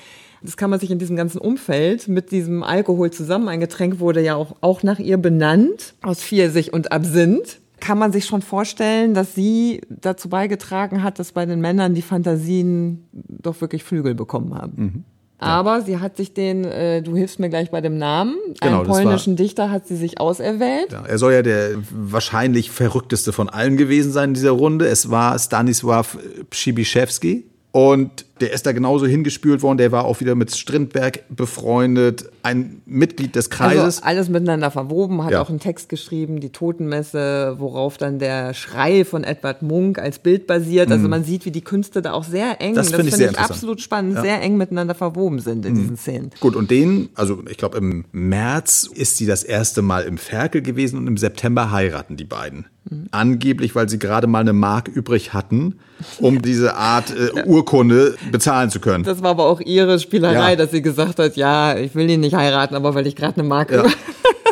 Das 0.43 0.57
kann 0.57 0.71
man 0.71 0.81
sich 0.81 0.91
in 0.91 0.99
diesem 0.99 1.17
ganzen 1.17 1.39
Umfeld 1.39 2.09
mit 2.09 2.31
diesem 2.31 2.63
Alkohol 2.63 3.11
zusammen. 3.11 3.49
Ein 3.49 3.61
Getränk 3.61 4.01
wurde 4.01 4.23
ja 4.23 4.35
auch, 4.35 4.57
auch 4.63 4.83
nach 4.83 4.99
ihr 4.99 5.19
benannt, 5.19 5.95
aus 6.03 6.23
Pfirsich 6.23 6.73
und 6.73 6.93
Absinth 6.93 7.59
kann 7.81 7.99
man 7.99 8.13
sich 8.13 8.25
schon 8.25 8.43
vorstellen, 8.43 9.15
dass 9.15 9.35
sie 9.35 9.81
dazu 9.89 10.29
beigetragen 10.29 11.03
hat, 11.03 11.19
dass 11.19 11.33
bei 11.33 11.47
den 11.47 11.61
Männern 11.61 11.95
die 11.95 12.03
Fantasien 12.03 13.07
doch 13.13 13.61
wirklich 13.61 13.85
Flügel 13.85 14.15
bekommen 14.15 14.55
haben. 14.55 14.73
Mhm. 14.77 15.05
Ja. 15.41 15.49
Aber 15.49 15.83
sie 15.83 15.99
hat 15.99 16.17
sich 16.17 16.33
den, 16.33 16.65
äh, 16.65 17.03
du 17.03 17.15
hilfst 17.15 17.39
mir 17.39 17.51
gleich 17.51 17.71
bei 17.71 17.83
dem 17.83 17.99
Namen, 17.99 18.37
genau, 18.59 18.79
einen 18.79 18.87
polnischen 18.87 19.35
war, 19.35 19.45
Dichter 19.45 19.71
hat 19.71 19.87
sie 19.87 19.97
sich 19.97 20.19
auserwählt. 20.19 20.93
Ja, 20.93 21.05
er 21.05 21.19
soll 21.19 21.35
ja 21.35 21.43
der 21.43 21.73
wahrscheinlich 21.91 22.71
verrückteste 22.71 23.35
von 23.35 23.51
allen 23.51 23.77
gewesen 23.77 24.13
sein 24.13 24.31
in 24.31 24.35
dieser 24.35 24.53
Runde. 24.53 24.87
Es 24.87 25.11
war 25.11 25.37
Stanisław 25.37 26.17
Przybyszewski. 26.49 27.45
Und 27.71 28.25
der 28.41 28.53
ist 28.53 28.67
da 28.67 28.73
genauso 28.73 29.07
hingespült 29.07 29.63
worden. 29.63 29.79
Der 29.79 29.93
war 29.93 30.05
auch 30.05 30.21
wieder 30.21 30.35
mit 30.35 30.55
Strindberg 30.55 31.25
befreundet, 31.29 32.31
ein 32.43 32.83
Mitglied 32.85 33.35
des 33.35 33.51
Kreises. 33.51 34.03
Also 34.03 34.03
alles 34.03 34.29
miteinander 34.29 34.71
verwoben, 34.71 35.25
hat 35.25 35.33
ja. 35.33 35.41
auch 35.41 35.49
einen 35.49 35.61
Text 35.61 35.89
geschrieben, 35.89 36.41
die 36.41 36.51
Totenmesse, 36.51 37.57
worauf 37.59 37.97
dann 37.97 38.19
der 38.19 38.53
Schrei 38.55 39.05
von 39.05 39.25
Edward 39.25 39.63
Munk 39.63 39.99
als 39.99 40.19
Bild 40.19 40.47
basiert. 40.47 40.91
Also 40.91 41.05
mhm. 41.05 41.11
man 41.11 41.25
sieht, 41.25 41.47
wie 41.47 41.51
die 41.51 41.63
Künste 41.63 42.03
da 42.03 42.13
auch 42.13 42.25
sehr 42.25 42.61
eng, 42.61 42.75
das, 42.75 42.91
das 42.91 43.01
finde 43.01 43.25
ich, 43.25 43.31
ich 43.31 43.39
absolut 43.39 43.81
spannend, 43.81 44.17
ja. 44.17 44.23
sehr 44.23 44.43
eng 44.43 44.57
miteinander 44.57 44.95
verwoben 44.95 45.41
sind 45.41 45.65
in 45.65 45.73
mhm. 45.73 45.79
diesen 45.79 45.97
Szenen. 45.97 46.31
Gut, 46.41 46.57
und 46.57 46.71
den, 46.71 47.09
also 47.15 47.43
ich 47.49 47.57
glaube 47.57 47.79
im 47.79 48.05
März 48.13 48.89
ist 48.93 49.17
sie 49.17 49.27
das 49.27 49.45
erste 49.45 49.83
Mal 49.83 50.05
im 50.05 50.19
Ferkel 50.19 50.63
gewesen 50.63 50.99
und 50.99 51.07
im 51.07 51.17
September 51.17 51.71
heiraten 51.71 52.17
die 52.17 52.25
beiden. 52.25 52.67
Mhm. 52.89 53.07
Angeblich, 53.11 53.75
weil 53.75 53.89
sie 53.89 53.99
gerade 53.99 54.27
mal 54.27 54.41
eine 54.41 54.53
Mark 54.53 54.89
übrig 54.89 55.33
hatten, 55.33 55.79
um 56.19 56.43
diese 56.43 56.77
Art 56.77 57.13
äh, 57.17 57.45
Urkunde 57.45 58.17
bezahlen 58.31 58.71
zu 58.71 58.81
können. 58.81 59.05
Das 59.05 59.23
war 59.23 59.31
aber 59.31 59.47
auch 59.47 59.61
ihre 59.61 59.99
Spielerei, 59.99 60.51
ja. 60.51 60.57
dass 60.57 60.71
sie 60.71 60.83
gesagt 60.83 61.19
hat, 61.19 61.37
ja, 61.37 61.77
ich 61.77 61.95
will 61.95 62.09
ihn 62.11 62.21
nicht 62.21 62.35
heiraten, 62.35 62.75
aber 62.75 62.95
weil 62.95 63.07
ich 63.07 63.17
gerade 63.17 63.41
eine 63.41 63.49
Mark 63.49 63.71
ja. 63.71 63.85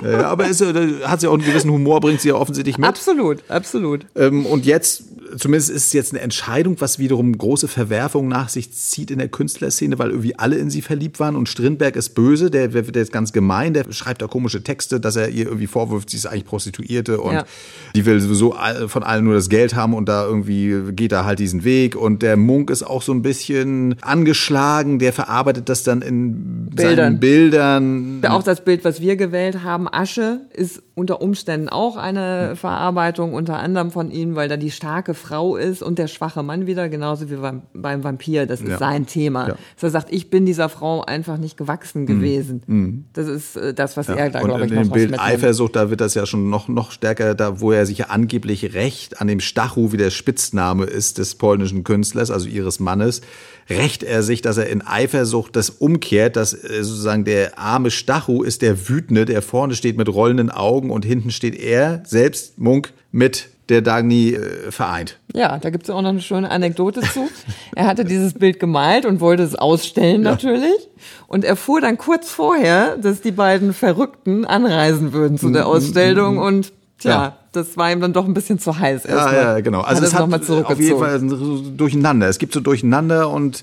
Ja, 0.02 0.28
aber 0.28 0.46
ist, 0.46 0.62
hat 0.62 1.20
sie 1.20 1.28
auch 1.28 1.34
einen 1.34 1.44
gewissen 1.44 1.70
Humor, 1.70 2.00
bringt 2.00 2.20
sie 2.20 2.28
ja 2.28 2.34
offensichtlich 2.34 2.76
mit. 2.76 2.86
Absolut, 2.86 3.42
absolut. 3.48 4.06
Ähm, 4.16 4.44
und 4.44 4.66
jetzt 4.66 5.04
zumindest 5.36 5.70
ist 5.70 5.86
es 5.86 5.92
jetzt 5.92 6.12
eine 6.12 6.20
Entscheidung, 6.20 6.80
was 6.80 6.98
wiederum 6.98 7.36
große 7.36 7.68
Verwerfungen 7.68 8.28
nach 8.28 8.48
sich 8.48 8.72
zieht 8.72 9.10
in 9.10 9.18
der 9.18 9.28
Künstlerszene, 9.28 9.98
weil 9.98 10.10
irgendwie 10.10 10.38
alle 10.38 10.56
in 10.56 10.70
sie 10.70 10.82
verliebt 10.82 11.20
waren 11.20 11.36
und 11.36 11.48
Strindberg 11.48 11.96
ist 11.96 12.10
böse, 12.10 12.50
der 12.50 12.72
wird 12.72 12.94
jetzt 12.96 13.12
ganz 13.12 13.32
gemein, 13.32 13.74
der 13.74 13.90
schreibt 13.90 14.22
da 14.22 14.26
komische 14.26 14.62
Texte, 14.62 15.00
dass 15.00 15.16
er 15.16 15.28
ihr 15.28 15.46
irgendwie 15.46 15.66
vorwirft, 15.66 16.10
sie 16.10 16.16
ist 16.16 16.26
eigentlich 16.26 16.44
Prostituierte 16.44 17.20
und 17.20 17.34
ja. 17.34 17.44
die 17.94 18.06
will 18.06 18.20
sowieso 18.20 18.54
von 18.88 19.02
allen 19.02 19.24
nur 19.24 19.34
das 19.34 19.48
Geld 19.48 19.74
haben 19.74 19.94
und 19.94 20.08
da 20.08 20.24
irgendwie 20.24 20.92
geht 20.92 21.12
er 21.12 21.24
halt 21.24 21.38
diesen 21.38 21.64
Weg 21.64 21.96
und 21.96 22.22
der 22.22 22.36
Munk 22.36 22.70
ist 22.70 22.82
auch 22.82 23.02
so 23.02 23.12
ein 23.12 23.22
bisschen 23.22 23.96
angeschlagen, 24.02 24.98
der 24.98 25.12
verarbeitet 25.12 25.68
das 25.68 25.82
dann 25.82 26.02
in 26.02 26.66
Bildern. 26.70 26.96
seinen 26.96 27.20
Bildern. 27.20 28.20
Auch 28.26 28.42
das 28.42 28.64
Bild, 28.64 28.84
was 28.84 29.00
wir 29.00 29.16
gewählt 29.16 29.62
haben, 29.62 29.88
Asche, 29.90 30.40
ist 30.52 30.82
unter 30.94 31.20
Umständen 31.20 31.68
auch 31.68 31.96
eine 31.96 32.56
Verarbeitung 32.56 33.34
unter 33.34 33.58
anderem 33.58 33.90
von 33.90 34.10
ihm, 34.10 34.36
weil 34.36 34.48
da 34.48 34.56
die 34.56 34.70
starke 34.70 35.14
Frau 35.24 35.56
ist 35.56 35.82
und 35.82 35.98
der 35.98 36.08
schwache 36.08 36.42
Mann 36.42 36.66
wieder, 36.66 36.88
genauso 36.88 37.30
wie 37.30 37.36
beim, 37.36 37.62
beim 37.72 38.04
Vampir. 38.04 38.46
Das 38.46 38.60
ist 38.60 38.68
ja. 38.68 38.78
sein 38.78 39.06
Thema. 39.06 39.48
Ja. 39.48 39.54
Dass 39.74 39.82
er 39.82 39.90
sagt, 39.90 40.12
ich 40.12 40.28
bin 40.28 40.44
dieser 40.44 40.68
Frau 40.68 41.02
einfach 41.02 41.38
nicht 41.38 41.56
gewachsen 41.56 42.02
mhm. 42.02 42.06
gewesen. 42.06 42.62
Mhm. 42.66 43.04
Das 43.14 43.26
ist 43.26 43.56
äh, 43.56 43.72
das, 43.72 43.96
was 43.96 44.08
ja. 44.08 44.14
er 44.14 44.30
da, 44.30 44.40
glaube 44.40 44.66
ich, 44.66 44.72
noch 44.72 44.82
in 44.82 44.88
dem 44.88 44.92
Bild 44.92 45.18
Eifersucht, 45.18 45.76
da 45.76 45.90
wird 45.90 46.00
das 46.00 46.14
ja 46.14 46.26
schon 46.26 46.50
noch, 46.50 46.68
noch 46.68 46.92
stärker, 46.92 47.34
da 47.34 47.60
wo 47.60 47.72
er 47.72 47.86
sich 47.86 47.98
ja 47.98 48.06
angeblich 48.06 48.74
recht 48.74 49.20
an 49.20 49.26
dem 49.26 49.40
Stachu, 49.40 49.92
wie 49.92 49.96
der 49.96 50.10
Spitzname 50.10 50.84
ist 50.84 51.18
des 51.18 51.36
polnischen 51.36 51.84
Künstlers, 51.84 52.30
also 52.30 52.46
ihres 52.46 52.80
Mannes, 52.80 53.22
rächt 53.70 54.02
er 54.02 54.22
sich, 54.22 54.42
dass 54.42 54.58
er 54.58 54.68
in 54.68 54.82
Eifersucht 54.86 55.56
das 55.56 55.70
umkehrt, 55.70 56.36
dass 56.36 56.52
äh, 56.52 56.84
sozusagen 56.84 57.24
der 57.24 57.58
arme 57.58 57.90
Stachu 57.90 58.42
ist 58.42 58.62
der 58.62 58.88
Wütende, 58.88 59.24
der 59.24 59.42
vorne 59.42 59.74
steht 59.74 59.96
mit 59.96 60.08
rollenden 60.08 60.50
Augen 60.50 60.90
und 60.90 61.04
hinten 61.04 61.30
steht 61.30 61.56
er, 61.56 62.02
selbst 62.06 62.58
Munk, 62.58 62.92
mit 63.10 63.48
der 63.68 63.83
Dagny 63.83 64.35
äh, 64.35 64.71
vereint. 64.71 65.18
Ja, 65.33 65.59
da 65.59 65.71
gibt 65.71 65.85
es 65.85 65.90
auch 65.90 66.02
noch 66.02 66.11
eine 66.11 66.21
schöne 66.21 66.50
Anekdote 66.50 67.00
zu. 67.00 67.28
er 67.75 67.87
hatte 67.87 68.04
dieses 68.04 68.35
Bild 68.35 68.61
gemalt 68.61 69.06
und 69.06 69.21
wollte 69.21 69.42
es 69.42 69.54
ausstellen 69.54 70.23
ja. 70.23 70.33
natürlich. 70.33 70.88
Und 71.26 71.44
er 71.44 71.56
fuhr 71.56 71.80
dann 71.80 71.99
kurz 71.99 72.30
vorher, 72.30 72.97
dass 72.97 73.21
die 73.21 73.33
beiden 73.33 73.73
Verrückten 73.73 74.44
anreisen 74.44 75.12
würden 75.12 75.38
zu 75.38 75.50
der 75.50 75.64
mhm, 75.64 75.71
Ausstellung. 75.71 76.35
Mhm, 76.35 76.40
mhm. 76.40 76.47
Und 76.47 76.73
tja, 76.99 77.11
ja. 77.11 77.38
das 77.52 77.76
war 77.76 77.90
ihm 77.90 78.00
dann 78.00 78.12
doch 78.12 78.26
ein 78.26 78.35
bisschen 78.35 78.59
zu 78.59 78.78
heiß. 78.78 79.04
Ja, 79.04 79.33
ja, 79.33 79.61
genau. 79.61 79.80
Also 79.80 80.02
hat 80.02 80.09
es 80.09 80.49
hat 80.49 80.64
auf 80.66 80.80
jeden 80.80 80.99
Fall 80.99 81.21
so 81.21 81.61
durcheinander. 81.71 82.28
Es 82.28 82.38
gibt 82.38 82.52
so 82.52 82.61
durcheinander 82.61 83.30
und 83.30 83.62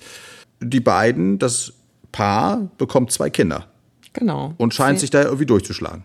die 0.59 0.79
beiden, 0.79 1.39
das 1.39 1.73
Paar, 2.11 2.69
bekommt 2.77 3.11
zwei 3.11 3.29
Kinder. 3.29 3.67
Genau. 4.13 4.53
Und 4.57 4.73
scheint 4.73 4.99
sich 4.99 5.09
da 5.09 5.23
irgendwie 5.23 5.45
durchzuschlagen. 5.45 6.03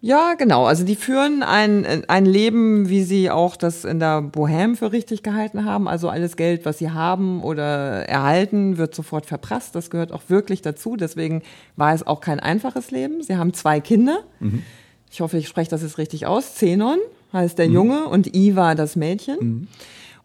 Ja, 0.00 0.34
genau. 0.34 0.64
Also 0.64 0.84
die 0.84 0.94
führen 0.94 1.42
ein, 1.42 2.04
ein 2.06 2.24
Leben, 2.24 2.88
wie 2.88 3.02
sie 3.02 3.30
auch 3.30 3.56
das 3.56 3.84
in 3.84 3.98
der 3.98 4.20
Bohème 4.20 4.76
für 4.76 4.92
richtig 4.92 5.24
gehalten 5.24 5.64
haben. 5.64 5.88
Also 5.88 6.08
alles 6.08 6.36
Geld, 6.36 6.64
was 6.64 6.78
sie 6.78 6.92
haben 6.92 7.42
oder 7.42 8.08
erhalten, 8.08 8.78
wird 8.78 8.94
sofort 8.94 9.26
verprasst. 9.26 9.74
Das 9.74 9.90
gehört 9.90 10.12
auch 10.12 10.22
wirklich 10.28 10.62
dazu. 10.62 10.96
Deswegen 10.96 11.42
war 11.74 11.94
es 11.94 12.06
auch 12.06 12.20
kein 12.20 12.38
einfaches 12.38 12.92
Leben. 12.92 13.22
Sie 13.22 13.36
haben 13.36 13.52
zwei 13.54 13.80
Kinder. 13.80 14.20
Mhm. 14.38 14.62
Ich 15.10 15.20
hoffe, 15.20 15.38
ich 15.38 15.48
spreche 15.48 15.70
das 15.70 15.82
jetzt 15.82 15.98
richtig 15.98 16.26
aus. 16.26 16.54
Zenon 16.54 16.98
heißt 17.32 17.58
der 17.58 17.68
mhm. 17.68 17.74
Junge 17.74 18.04
und 18.04 18.36
Iva 18.36 18.76
das 18.76 18.94
Mädchen. 18.94 19.38
Mhm. 19.40 19.68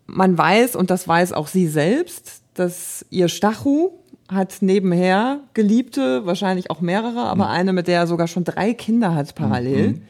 Man 0.06 0.38
weiß, 0.38 0.76
und 0.76 0.92
das 0.92 1.08
weiß 1.08 1.34
auch 1.34 1.48
sie 1.48 1.68
selbst, 1.68 2.42
dass 2.54 3.06
ihr 3.10 3.28
Stachu, 3.28 3.92
hat 4.34 4.58
nebenher 4.62 5.40
Geliebte, 5.54 6.26
wahrscheinlich 6.26 6.70
auch 6.72 6.82
mehrere, 6.82 7.22
aber 7.22 7.46
mhm. 7.46 7.52
eine, 7.52 7.74
mit 7.74 7.88
der 7.88 8.00
er 8.00 8.08
sogar 8.08 8.28
schon 8.28 8.44
drei 8.44 8.74
Kinder 8.74 9.16
hat 9.16 9.36
parallel. 9.36 9.90
Mhm. 9.90 10.02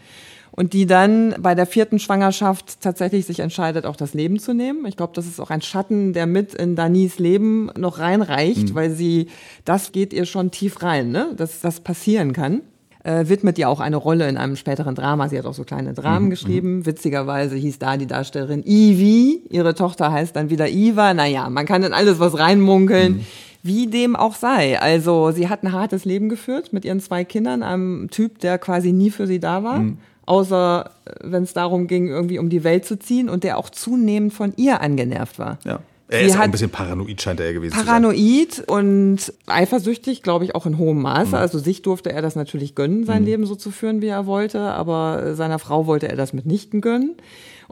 Und 0.56 0.74
die 0.74 0.86
dann 0.86 1.34
bei 1.40 1.56
der 1.56 1.66
vierten 1.66 1.98
Schwangerschaft 1.98 2.80
tatsächlich 2.80 3.26
sich 3.26 3.40
entscheidet, 3.40 3.88
auch 3.88 3.96
das 3.96 4.14
Leben 4.14 4.38
zu 4.38 4.54
nehmen. 4.54 4.86
Ich 4.86 4.96
glaube, 4.96 5.14
das 5.16 5.26
ist 5.26 5.40
auch 5.40 5.50
ein 5.50 5.64
Schatten, 5.64 6.14
der 6.14 6.28
mit 6.28 6.54
in 6.54 6.76
Danis 6.76 7.18
Leben 7.18 7.72
noch 7.76 7.98
reinreicht, 7.98 8.70
mhm. 8.70 8.76
weil 8.76 8.92
sie, 8.92 9.30
das 9.66 9.92
geht 9.92 10.14
ihr 10.14 10.26
schon 10.26 10.52
tief 10.52 10.84
rein, 10.84 11.10
ne? 11.10 11.34
dass 11.36 11.62
das 11.62 11.80
passieren 11.80 12.34
kann. 12.34 12.62
Äh, 13.04 13.28
widmet 13.28 13.58
ihr 13.58 13.68
auch 13.68 13.82
eine 13.82 13.98
Rolle 13.98 14.30
in 14.30 14.38
einem 14.38 14.56
späteren 14.56 14.96
Drama. 14.96 15.28
Sie 15.28 15.38
hat 15.38 15.46
auch 15.46 15.54
so 15.54 15.66
kleine 15.66 15.94
Dramen 15.94 16.28
mhm. 16.28 16.30
geschrieben. 16.30 16.78
Mhm. 16.78 16.86
Witzigerweise 16.86 17.56
hieß 17.56 17.80
da 17.80 17.98
die 17.98 18.08
Darstellerin 18.08 18.64
Ivy. 18.64 19.44
Ihre 19.50 19.74
Tochter 19.76 20.12
heißt 20.12 20.36
dann 20.36 20.50
wieder 20.50 20.70
Iva. 20.70 21.14
Naja, 21.14 21.50
man 21.50 21.66
kann 21.66 21.84
in 21.84 21.92
alles 21.92 22.20
was 22.20 22.38
reinmunkeln. 22.38 23.14
Mhm. 23.14 23.26
Wie 23.66 23.88
dem 23.88 24.18
auch 24.18 24.36
sei. 24.36 24.80
Also 24.80 25.32
sie 25.32 25.48
hat 25.48 25.64
ein 25.64 25.72
hartes 25.72 26.04
Leben 26.04 26.28
geführt 26.28 26.74
mit 26.74 26.84
ihren 26.84 27.00
zwei 27.00 27.24
Kindern, 27.24 27.64
einem 27.64 28.10
Typ, 28.12 28.40
der 28.40 28.58
quasi 28.58 28.92
nie 28.92 29.10
für 29.10 29.26
sie 29.26 29.40
da 29.40 29.64
war. 29.64 29.80
Mhm. 29.80 29.98
Außer 30.26 30.92
äh, 31.06 31.12
wenn 31.24 31.44
es 31.44 31.54
darum 31.54 31.88
ging, 31.88 32.08
irgendwie 32.08 32.40
um 32.40 32.50
die 32.50 32.64
Welt 32.64 32.86
zu 32.86 33.00
ziehen 33.00 33.30
und 33.30 33.44
der 33.46 33.58
auch 33.58 33.70
zunehmend 33.70 34.34
von 34.34 34.54
ihr 34.58 34.82
angenervt 34.82 35.40
war. 35.40 35.60
Ja. 35.64 35.80
Er 36.10 36.22
ist 36.22 36.36
auch 36.36 36.42
ein 36.42 36.52
bisschen 36.52 36.70
paranoid, 36.70 37.22
scheint 37.22 37.40
er 37.40 37.54
gewesen 37.54 37.74
paranoid 37.74 38.18
zu 38.18 38.22
sein. 38.22 38.66
Paranoid 38.68 38.70
und 38.70 39.34
eifersüchtig, 39.48 40.22
glaube 40.22 40.46
ich, 40.46 40.54
auch 40.54 40.66
in 40.66 40.78
hohem 40.78 41.02
Maße. 41.02 41.30
Mhm. 41.30 41.36
Also 41.36 41.58
sich 41.58 41.82
durfte 41.82 42.12
er 42.12 42.22
das 42.22 42.36
natürlich 42.36 42.76
gönnen, 42.76 43.06
sein 43.06 43.22
mhm. 43.22 43.28
Leben 43.28 43.46
so 43.46 43.56
zu 43.56 43.72
führen, 43.72 44.02
wie 44.02 44.08
er 44.08 44.26
wollte, 44.26 44.60
aber 44.60 45.36
seiner 45.36 45.58
Frau 45.58 45.88
wollte 45.88 46.10
er 46.10 46.18
das 46.18 46.34
mitnichten 46.34 46.82
gönnen. 46.82 47.16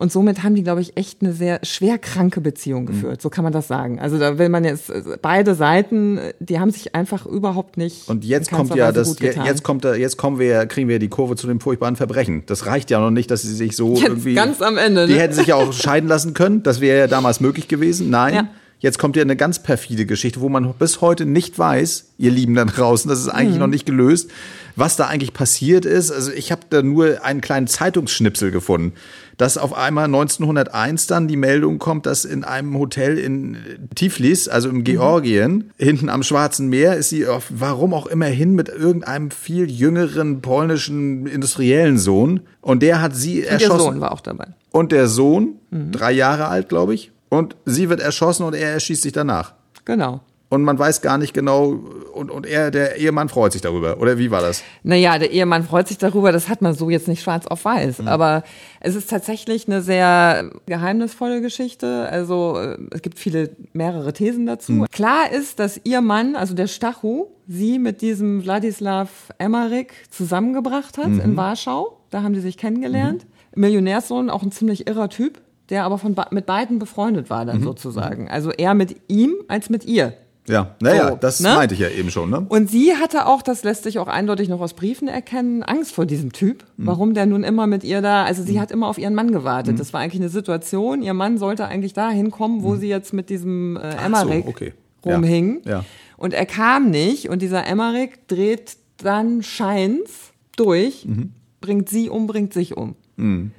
Und 0.02 0.12
somit 0.12 0.42
haben 0.42 0.56
die, 0.56 0.64
glaube 0.64 0.82
ich, 0.82 0.98
echt 0.98 1.22
eine 1.22 1.32
sehr 1.32 1.60
schwer 1.62 2.00
kranke 2.00 2.42
Beziehung 2.42 2.88
geführt. 2.88 3.18
Mhm. 3.18 3.22
So 3.22 3.30
kann 3.30 3.44
man 3.44 3.54
das 3.54 3.68
sagen. 3.68 4.00
Also 4.00 4.18
da 4.18 4.40
will 4.40 4.50
man 4.50 4.64
jetzt 4.64 4.92
beide 5.22 5.54
Seiten, 5.54 6.20
die 6.40 6.60
haben 6.60 6.72
sich 6.72 6.96
einfach 6.96 7.28
überhaupt 7.28 7.78
nicht. 7.78 8.10
Und 8.10 8.26
jetzt 8.26 8.50
kommt 8.50 8.74
ja 8.74 8.92
das, 8.92 9.20
jetzt 9.20 9.64
kommt 9.64 9.86
da, 9.86 9.94
jetzt 9.94 10.18
kommen 10.18 10.40
wir, 10.40 10.66
kriegen 10.66 10.90
wir 10.90 10.98
die 10.98 11.10
Kurve 11.10 11.36
zu 11.36 11.46
dem 11.46 11.60
furchtbaren 11.60 11.98
Verbrechen. 11.98 12.42
Das 12.48 12.66
reicht 12.66 12.90
ja 12.90 13.00
noch 13.00 13.12
nicht, 13.12 13.30
dass 13.30 13.44
sie 13.44 13.54
sich 13.54 13.76
so 13.76 13.94
jetzt 13.94 14.06
irgendwie. 14.06 14.34
Ganz 14.34 14.60
am 14.64 14.80
Ende. 14.80 15.02
Ne? 15.02 15.14
Die 15.14 15.20
hätten 15.20 15.36
sich 15.36 15.46
ja 15.46 15.56
auch 15.56 15.72
scheiden 15.72 16.10
lassen 16.10 16.34
können. 16.34 16.64
Das 16.64 16.82
wäre 16.82 16.98
ja 16.98 17.06
damals 17.06 17.40
möglich 17.40 17.68
gewesen. 17.68 18.10
Nein. 18.10 18.34
Ja. 18.34 18.48
Jetzt 18.82 18.98
kommt 18.98 19.16
ja 19.16 19.22
eine 19.22 19.36
ganz 19.36 19.62
perfide 19.62 20.08
Geschichte, 20.08 20.42
wo 20.42 20.50
man 20.50 20.74
bis 20.74 21.02
heute 21.02 21.28
nicht 21.28 21.58
weiß, 21.58 22.14
ihr 22.18 22.32
Lieben 22.32 22.56
da 22.56 22.66
draußen, 22.66 23.08
das 23.08 23.20
ist 23.20 23.30
eigentlich 23.30 23.54
mhm. 23.54 23.60
noch 23.60 23.68
nicht 23.68 23.86
gelöst, 23.86 24.32
was 24.76 24.96
da 24.96 25.06
eigentlich 25.06 25.34
passiert 25.34 25.86
ist. 25.86 26.10
Also 26.10 26.32
ich 26.32 26.52
habe 26.52 26.62
da 26.68 26.82
nur 26.82 27.24
einen 27.24 27.42
kleinen 27.42 27.68
Zeitungsschnipsel 27.68 28.50
gefunden, 28.50 28.94
dass 29.38 29.60
auf 29.60 29.76
einmal 29.76 30.06
1901 30.06 31.06
dann 31.06 31.28
die 31.28 31.38
Meldung 31.38 31.78
kommt, 31.78 32.08
dass 32.08 32.26
in 32.26 32.44
einem 32.44 32.76
Hotel 32.76 33.20
in 33.20 33.58
Tiflis, 33.94 34.48
also 34.48 34.70
im 34.70 34.84
Georgien, 34.84 35.52
mhm. 35.52 35.64
hinten 35.78 36.10
am 36.10 36.24
Schwarzen 36.24 36.68
Meer, 36.68 36.96
ist 36.96 37.10
sie 37.10 37.28
auf, 37.28 37.52
warum 37.52 37.94
auch 37.94 38.08
immer 38.08 38.26
hin 38.26 38.56
mit 38.56 38.70
irgendeinem 38.70 39.30
viel 39.30 39.70
jüngeren 39.70 40.42
polnischen 40.42 41.28
industriellen 41.28 42.00
Sohn 42.00 42.40
und 42.62 42.82
der 42.82 43.00
hat 43.00 43.16
sie 43.16 43.42
und 43.42 43.46
erschossen. 43.46 43.78
Der 43.78 43.86
Sohn 43.86 44.02
war 44.02 44.12
auch 44.12 44.22
dabei. 44.22 44.48
Und 44.72 44.92
der 44.92 45.08
Sohn, 45.08 45.60
mhm. 45.70 45.92
drei 45.92 46.14
Jahre 46.14 46.48
alt, 46.48 46.68
glaube 46.68 46.96
ich, 46.96 47.12
und 47.32 47.56
sie 47.66 47.90
wird 47.90 48.02
erschossen 48.02 48.44
und 48.44 48.54
er 48.54 48.74
erschießt 48.74 49.02
sich 49.02 49.14
danach. 49.14 49.54
Genau. 49.86 50.20
Und 50.50 50.64
man 50.64 50.78
weiß 50.78 51.02
gar 51.02 51.18
nicht 51.18 51.34
genau, 51.34 51.80
und, 52.14 52.30
und 52.30 52.46
er, 52.46 52.72
der 52.72 52.98
Ehemann 52.98 53.30
freut 53.30 53.54
sich 53.54 53.62
darüber. 53.62 54.02
Oder 54.02 54.18
wie 54.18 54.32
war 54.32 54.42
das? 54.42 54.64
Naja, 54.84 55.18
der 55.18 55.32
Ehemann 55.32 55.64
freut 55.64 55.88
sich 55.88 55.98
darüber, 55.98 56.34
das 56.34 56.50
hat 56.50 56.62
man 56.62 56.74
so 56.74 56.90
jetzt 56.90 57.08
nicht 57.08 57.24
schwarz 57.24 57.48
auf 57.48 57.64
weiß. 57.64 58.00
Mhm. 58.00 58.10
Aber 58.10 58.44
es 58.82 58.96
ist 58.96 59.10
tatsächlich 59.10 59.68
eine 59.68 59.82
sehr 59.82 60.52
geheimnisvolle 60.66 61.40
Geschichte. 61.40 62.10
Also 62.12 62.58
äh, 62.60 62.78
es 62.92 63.02
gibt 63.02 63.18
viele, 63.18 63.52
mehrere 63.72 64.12
Thesen 64.12 64.46
dazu. 64.46 64.74
Mhm. 64.74 64.88
Klar 64.92 65.32
ist, 65.32 65.60
dass 65.60 65.80
ihr 65.86 66.02
Mann, 66.02 66.36
also 66.36 66.54
der 66.54 66.68
Stachu, 66.68 67.28
sie 67.48 67.80
mit 67.80 68.02
diesem 68.02 68.44
Wladislav 68.44 69.30
Emmerich 69.38 69.94
zusammengebracht 70.10 70.98
hat 70.98 71.08
mhm. 71.08 71.22
in 71.22 71.38
Warschau. 71.38 71.98
Da 72.10 72.24
haben 72.24 72.36
sie 72.36 72.42
sich 72.42 72.58
kennengelernt. 72.58 73.24
Mhm. 73.56 73.62
Millionärssohn, 73.62 74.30
auch 74.30 74.44
ein 74.44 74.52
ziemlich 74.52 74.86
irrer 74.86 75.08
Typ 75.08 75.40
der 75.72 75.86
aber 75.86 75.98
von 75.98 76.16
mit 76.30 76.46
beiden 76.46 76.78
befreundet 76.78 77.30
war 77.30 77.46
dann 77.46 77.60
mhm. 77.60 77.64
sozusagen. 77.64 78.30
Also 78.30 78.52
eher 78.52 78.76
mit 78.76 78.98
ihm 79.08 79.34
als 79.48 79.70
mit 79.70 79.86
ihr. 79.86 80.14
Ja, 80.48 80.76
naja, 80.82 81.10
so, 81.10 81.16
das 81.16 81.40
ne? 81.40 81.54
meinte 81.56 81.76
ich 81.76 81.82
ja 81.82 81.90
eben 81.90 82.10
schon. 82.10 82.30
Ne? 82.30 82.46
Und 82.50 82.70
sie 82.70 82.96
hatte 82.96 83.28
auch, 83.28 83.42
das 83.42 83.64
lässt 83.64 83.84
sich 83.84 84.00
auch 84.00 84.08
eindeutig 84.08 84.50
noch 84.50 84.60
aus 84.60 84.74
Briefen 84.74 85.08
erkennen, 85.08 85.62
Angst 85.62 85.94
vor 85.94 86.06
diesem 86.06 86.34
Typ. 86.34 86.66
Mhm. 86.78 86.88
Warum 86.88 87.14
der 87.14 87.26
nun 87.26 87.44
immer 87.44 87.68
mit 87.68 87.84
ihr 87.84 88.02
da, 88.02 88.24
also 88.24 88.44
sie 88.44 88.54
mhm. 88.54 88.60
hat 88.60 88.72
immer 88.72 88.88
auf 88.88 88.98
ihren 88.98 89.14
Mann 89.14 89.32
gewartet. 89.32 89.74
Mhm. 89.74 89.78
Das 89.78 89.94
war 89.94 90.02
eigentlich 90.02 90.22
eine 90.22 90.30
Situation, 90.30 91.04
ihr 91.04 91.14
Mann 91.14 91.38
sollte 91.38 91.66
eigentlich 91.68 91.94
dahin 91.94 92.32
kommen, 92.32 92.64
wo 92.64 92.72
mhm. 92.72 92.80
sie 92.80 92.90
jetzt 92.90 93.14
mit 93.14 93.30
diesem 93.30 93.78
äh, 93.78 93.96
Emmerich 94.04 94.44
so, 94.46 94.50
okay. 94.50 94.74
rumhing. 95.06 95.62
Ja. 95.64 95.72
ja. 95.72 95.86
Und 96.18 96.34
er 96.34 96.46
kam 96.46 96.90
nicht 96.90 97.30
und 97.30 97.42
dieser 97.42 97.66
Emmerich 97.66 98.12
dreht 98.28 98.78
dann 98.98 99.44
Scheins 99.44 100.32
durch, 100.56 101.06
mhm. 101.06 101.34
bringt 101.62 101.88
sie 101.88 102.10
um, 102.10 102.28
bringt 102.28 102.52
sich 102.54 102.76
um. 102.76 102.96
Mhm. 103.16 103.52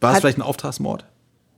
War 0.00 0.12
es 0.12 0.20
vielleicht 0.20 0.38
ein 0.38 0.42
Auftragsmord? 0.42 1.06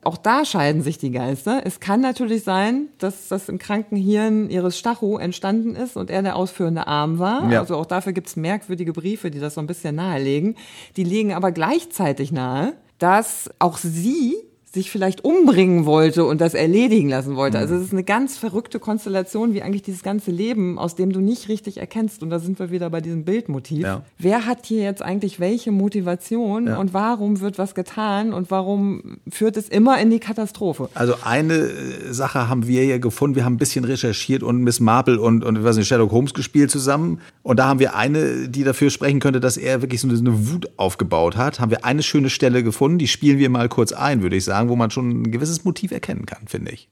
Auch 0.08 0.16
da 0.16 0.46
scheiden 0.46 0.80
sich 0.80 0.96
die 0.96 1.10
Geister. 1.10 1.60
Es 1.66 1.80
kann 1.80 2.00
natürlich 2.00 2.42
sein, 2.42 2.88
dass 2.96 3.28
das 3.28 3.50
im 3.50 3.58
kranken 3.58 3.96
Hirn 3.96 4.48
ihres 4.48 4.78
Stachu 4.78 5.18
entstanden 5.18 5.76
ist 5.76 5.98
und 5.98 6.08
er 6.08 6.22
der 6.22 6.34
ausführende 6.34 6.86
Arm 6.86 7.18
war. 7.18 7.52
Ja. 7.52 7.60
Also 7.60 7.76
auch 7.76 7.84
dafür 7.84 8.14
gibt 8.14 8.28
es 8.28 8.36
merkwürdige 8.36 8.94
Briefe, 8.94 9.30
die 9.30 9.38
das 9.38 9.52
so 9.52 9.60
ein 9.60 9.66
bisschen 9.66 9.96
nahelegen. 9.96 10.56
Die 10.96 11.04
legen 11.04 11.34
aber 11.34 11.52
gleichzeitig 11.52 12.32
nahe, 12.32 12.72
dass 12.98 13.50
auch 13.58 13.76
sie 13.76 14.36
sich 14.72 14.90
vielleicht 14.90 15.24
umbringen 15.24 15.86
wollte 15.86 16.24
und 16.26 16.40
das 16.40 16.52
erledigen 16.52 17.08
lassen 17.08 17.36
wollte. 17.36 17.58
Also 17.58 17.74
es 17.74 17.84
ist 17.84 17.92
eine 17.92 18.04
ganz 18.04 18.36
verrückte 18.36 18.78
Konstellation, 18.78 19.54
wie 19.54 19.62
eigentlich 19.62 19.82
dieses 19.82 20.02
ganze 20.02 20.30
Leben, 20.30 20.78
aus 20.78 20.94
dem 20.94 21.10
du 21.10 21.20
nicht 21.20 21.48
richtig 21.48 21.78
erkennst. 21.78 22.22
Und 22.22 22.28
da 22.28 22.38
sind 22.38 22.58
wir 22.58 22.70
wieder 22.70 22.90
bei 22.90 23.00
diesem 23.00 23.24
Bildmotiv. 23.24 23.82
Ja. 23.84 24.02
Wer 24.18 24.44
hat 24.44 24.66
hier 24.66 24.82
jetzt 24.82 25.00
eigentlich 25.00 25.40
welche 25.40 25.70
Motivation 25.70 26.66
ja. 26.66 26.78
und 26.78 26.92
warum 26.92 27.40
wird 27.40 27.56
was 27.56 27.74
getan 27.74 28.34
und 28.34 28.50
warum 28.50 29.18
führt 29.30 29.56
es 29.56 29.70
immer 29.70 29.98
in 30.00 30.10
die 30.10 30.18
Katastrophe? 30.18 30.90
Also 30.94 31.14
eine 31.24 31.54
äh, 31.54 32.12
Sache 32.12 32.48
haben 32.48 32.66
wir 32.66 32.82
hier 32.82 32.98
gefunden. 32.98 33.36
Wir 33.36 33.46
haben 33.46 33.54
ein 33.54 33.58
bisschen 33.58 33.84
recherchiert 33.86 34.42
und 34.42 34.62
Miss 34.62 34.80
Marple 34.80 35.18
und, 35.18 35.44
und 35.44 35.64
was 35.64 35.78
nicht, 35.78 35.88
Sherlock 35.88 36.12
Holmes 36.12 36.34
gespielt 36.34 36.70
zusammen. 36.70 37.20
Und 37.42 37.58
da 37.58 37.68
haben 37.68 37.80
wir 37.80 37.94
eine, 37.94 38.50
die 38.50 38.64
dafür 38.64 38.90
sprechen 38.90 39.20
könnte, 39.20 39.40
dass 39.40 39.56
er 39.56 39.80
wirklich 39.80 40.02
so 40.02 40.08
eine 40.08 40.50
Wut 40.50 40.68
aufgebaut 40.76 41.38
hat. 41.38 41.58
Haben 41.58 41.70
wir 41.70 41.86
eine 41.86 42.02
schöne 42.02 42.28
Stelle 42.28 42.62
gefunden, 42.62 42.98
die 42.98 43.08
spielen 43.08 43.38
wir 43.38 43.48
mal 43.48 43.70
kurz 43.70 43.92
ein, 43.92 44.20
würde 44.20 44.36
ich 44.36 44.44
sagen 44.44 44.57
sagen, 44.58 44.68
wo 44.68 44.76
man 44.76 44.90
schon 44.90 45.22
ein 45.22 45.30
gewisses 45.30 45.64
Motiv 45.64 45.92
erkennen 45.92 46.26
kann, 46.26 46.46
finde 46.48 46.72
ich. 46.72 46.90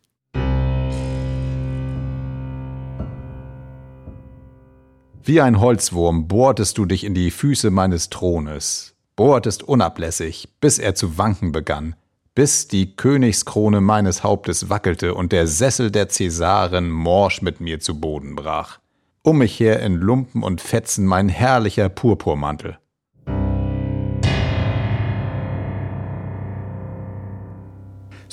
Wie 5.23 5.41
ein 5.41 5.61
Holzwurm 5.61 6.29
bohrtest 6.29 6.79
du 6.79 6.85
dich 6.85 7.03
in 7.03 7.15
die 7.15 7.33
Füße 7.33 7.73
meines 7.73 8.11
Thrones, 8.11 8.95
bohrtest 9.17 9.65
unablässig, 9.65 10.49
bis 10.61 10.79
er 10.79 10.95
zu 10.95 11.19
wanken 11.19 11.51
begann, 11.51 11.97
bis 12.37 12.69
die 12.69 12.95
Königskrone 12.95 13.81
meines 13.81 14.23
Hauptes 14.23 14.69
wackelte 14.69 15.15
und 15.15 15.33
der 15.33 15.49
Sessel 15.49 15.91
der 15.91 16.09
Cäsaren 16.09 16.91
morsch 16.91 17.43
mit 17.43 17.61
mir 17.61 17.81
zu 17.81 17.99
Boden 17.99 18.37
brach. 18.37 18.79
Um 19.23 19.39
mich 19.39 19.59
her 19.59 19.81
in 19.81 19.97
Lumpen 19.97 20.45
und 20.45 20.61
Fetzen 20.61 21.07
mein 21.07 21.29
herrlicher 21.29 21.89
Purpurmantel. 21.89 22.79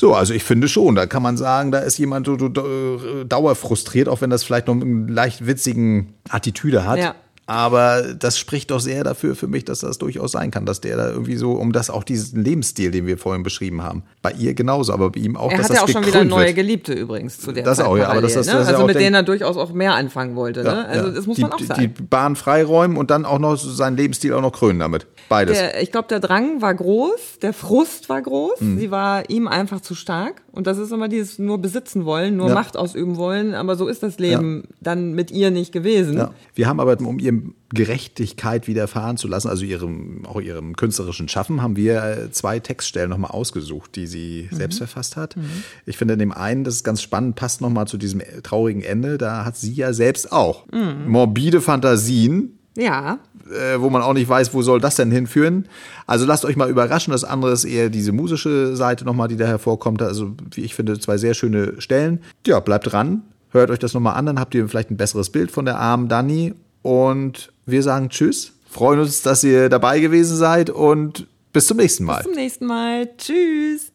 So, 0.04 0.14
also 0.14 0.34
ich 0.34 0.44
finde 0.44 0.68
schon, 0.68 0.96
da 0.96 1.06
kann 1.06 1.24
man 1.24 1.38
sagen, 1.38 1.72
da 1.72 1.80
ist 1.80 1.98
jemand 1.98 2.28
äh, 2.28 3.24
dauerfrustriert, 3.24 4.10
auch 4.10 4.20
wenn 4.20 4.30
das 4.30 4.44
vielleicht 4.44 4.68
noch 4.68 4.74
einen 4.74 5.08
leicht 5.08 5.48
witzigen 5.48 6.16
Attitüde 6.28 6.86
hat. 6.86 7.00
Ja. 7.00 7.16
Aber 7.46 8.14
das 8.14 8.40
spricht 8.40 8.72
doch 8.72 8.80
sehr 8.80 9.04
dafür 9.04 9.36
für 9.36 9.48
mich, 9.48 9.66
dass 9.66 9.80
das 9.80 9.98
durchaus 9.98 10.32
sein 10.32 10.50
kann, 10.50 10.66
dass 10.66 10.80
der 10.80 10.96
da 10.96 11.10
irgendwie 11.10 11.36
so, 11.36 11.54
um 11.54 11.74
das 11.74 11.90
auch 11.90 12.06
diesen 12.06 12.42
Lebensstil, 12.42 12.92
den 12.92 13.06
wir 13.06 13.18
vorhin 13.18 13.44
beschrieben 13.44 13.82
haben, 13.82 14.04
bei 14.22 14.32
ihr 14.32 14.54
genauso, 14.54 14.94
aber 14.94 15.10
bei 15.10 15.20
ihm 15.20 15.36
auch, 15.36 15.52
er 15.52 15.58
dass 15.58 15.70
hat 15.70 15.76
ja 15.76 15.84
auch 15.84 15.90
schon 15.90 16.06
wieder 16.06 16.24
neue 16.24 16.54
Geliebte 16.54 16.94
übrigens 16.94 17.40
zu 17.40 17.52
der 17.52 17.66
Das 17.66 17.80
Zeit 17.80 17.88
auch, 17.88 17.98
ja, 17.98 18.08
aber 18.08 18.22
das, 18.22 18.34
das, 18.34 18.48
ne? 18.48 18.54
das 18.54 18.70
Also 18.70 18.86
mit 18.86 18.96
denen 18.96 19.16
er 19.16 19.24
durchaus 19.24 19.58
auch 19.58 19.74
mehr 19.74 19.94
anfangen 19.96 20.38
wollte, 20.38 20.62
ja, 20.62 20.74
ne? 20.74 20.88
Also 20.88 21.08
ja. 21.08 21.14
das 21.14 21.28
muss 21.28 21.36
die, 21.36 21.42
man 21.42 21.52
auch 21.52 21.60
sagen. 21.60 21.82
Die 21.82 21.88
Bahn 21.88 22.38
freiräumen 22.38 22.96
und 22.96 23.12
dann 23.12 23.26
auch 23.26 23.40
noch 23.40 23.58
seinen 23.58 23.98
Lebensstil 23.98 24.34
auch 24.34 24.42
noch 24.42 24.54
krönen 24.54 24.80
damit. 24.80 25.06
Beides. 25.28 25.58
Der, 25.58 25.82
ich 25.82 25.92
glaube, 25.92 26.08
der 26.08 26.22
Drang 26.22 26.62
war 26.62 26.74
groß, 26.74 27.40
der 27.42 27.52
Frust 27.52 28.08
war 28.08 28.22
groß, 28.22 28.62
mhm. 28.62 28.80
sie 28.80 28.90
war 28.90 29.30
ihm 29.30 29.50
einfach 29.50 29.82
zu 29.82 29.96
stark. 29.96 30.43
Und 30.54 30.68
das 30.68 30.78
ist 30.78 30.92
immer 30.92 31.10
dieses 31.10 31.40
nur 31.40 31.58
besitzen 31.58 32.06
wollen, 32.06 32.38
nur 32.38 32.50
ja. 32.50 32.54
Macht 32.54 32.78
ausüben 32.78 33.18
wollen, 33.18 33.56
aber 33.56 33.76
so 33.76 33.88
ist 33.88 34.04
das 34.04 34.20
Leben 34.20 34.62
ja. 34.62 34.76
dann 34.82 35.14
mit 35.14 35.32
ihr 35.32 35.50
nicht 35.50 35.72
gewesen. 35.72 36.18
Ja. 36.18 36.32
Wir 36.54 36.68
haben 36.68 36.80
aber, 36.80 36.96
um 37.02 37.18
ihr 37.18 37.42
Gerechtigkeit 37.74 38.68
widerfahren 38.68 39.18
zu 39.18 39.28
lassen, 39.28 39.50
also 39.50 39.66
ihrem, 39.66 40.28
auch 40.28 40.40
ihrem 40.40 40.76
künstlerischen 40.76 41.28
Schaffen, 41.28 41.64
haben 41.64 41.76
wir 41.76 42.04
äh, 42.04 42.32
zwei 42.32 42.60
Textstellen 42.60 43.10
nochmal 43.10 43.32
ausgesucht, 43.32 43.96
die 43.96 44.06
sie 44.06 44.48
mhm. 44.52 44.56
selbst 44.56 44.78
verfasst 44.78 45.18
hat. 45.18 45.36
Mhm. 45.36 45.64
Ich 45.88 45.98
finde 45.98 46.14
in 46.14 46.20
dem 46.20 46.32
einen, 46.32 46.64
das 46.64 46.76
ist 46.76 46.84
ganz 46.84 47.02
spannend, 47.02 47.36
passt 47.36 47.60
nochmal 47.60 47.88
zu 47.88 47.98
diesem 47.98 48.22
traurigen 48.44 48.84
Ende, 48.84 49.18
da 49.18 49.46
hat 49.46 49.58
sie 49.58 49.74
ja 49.74 49.92
selbst 49.92 50.32
auch 50.32 50.68
mhm. 50.72 51.10
morbide 51.10 51.62
Fantasien, 51.62 52.60
ja. 52.76 53.20
Äh, 53.52 53.82
wo 53.82 53.90
man 53.90 54.02
auch 54.02 54.14
nicht 54.14 54.30
weiß, 54.30 54.54
wo 54.54 54.62
soll 54.62 54.80
das 54.80 54.96
denn 54.96 55.12
hinführen. 55.12 55.68
Also 56.08 56.26
lasst 56.26 56.46
euch 56.46 56.56
mal 56.56 56.70
überraschen. 56.70 57.12
Das 57.12 57.26
andere 57.26 57.52
ist 57.52 57.66
eher 57.66 57.90
diese 57.90 58.14
musische 58.14 58.76
Seite 58.76 59.04
nochmal, 59.04 59.28
die 59.28 59.36
da 59.36 59.46
hervorkommt. 59.46 60.02
Also, 60.02 60.32
wie 60.52 60.62
ich 60.62 60.76
finde, 60.76 60.98
zwei 61.00 61.18
sehr 61.18 61.34
schöne 61.34 61.82
Stellen. 61.82 62.20
Ja, 62.48 62.60
bleibt 62.62 62.92
dran. 62.92 63.24
Hört 63.52 63.70
euch 63.70 63.80
das 63.80 63.94
nochmal 63.94 64.16
an, 64.16 64.26
dann 64.26 64.40
habt 64.40 64.56
ihr 64.56 64.68
vielleicht 64.68 64.90
ein 64.90 64.98
besseres 64.98 65.30
Bild 65.30 65.52
von 65.52 65.66
der 65.66 65.78
armen 65.78 66.08
Dani. 66.08 66.54
Und 66.82 67.52
wir 67.66 67.84
sagen 67.84 68.10
Tschüss. 68.10 68.54
Freuen 68.70 69.00
uns, 69.00 69.22
dass 69.22 69.44
ihr 69.44 69.70
dabei 69.70 70.00
gewesen 70.00 70.36
seid 70.36 70.70
und 70.70 71.28
bis 71.52 71.68
zum 71.68 71.78
nächsten 71.78 72.06
Mal. 72.06 72.18
Bis 72.18 72.26
zum 72.26 72.34
nächsten 72.34 72.66
Mal. 72.66 73.10
Tschüss. 73.18 73.92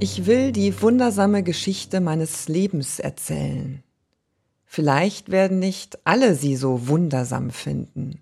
Ich 0.00 0.26
will 0.26 0.52
die 0.52 0.82
wundersame 0.82 1.42
Geschichte 1.42 2.00
meines 2.00 2.48
Lebens 2.48 2.98
erzählen. 2.98 3.83
Vielleicht 4.74 5.30
werden 5.30 5.60
nicht 5.60 6.04
alle 6.04 6.34
sie 6.34 6.56
so 6.56 6.88
wundersam 6.88 7.50
finden. 7.50 8.18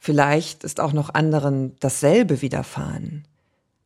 Vielleicht 0.00 0.64
ist 0.64 0.80
auch 0.80 0.92
noch 0.92 1.14
anderen 1.14 1.76
dasselbe 1.78 2.42
widerfahren. 2.42 3.24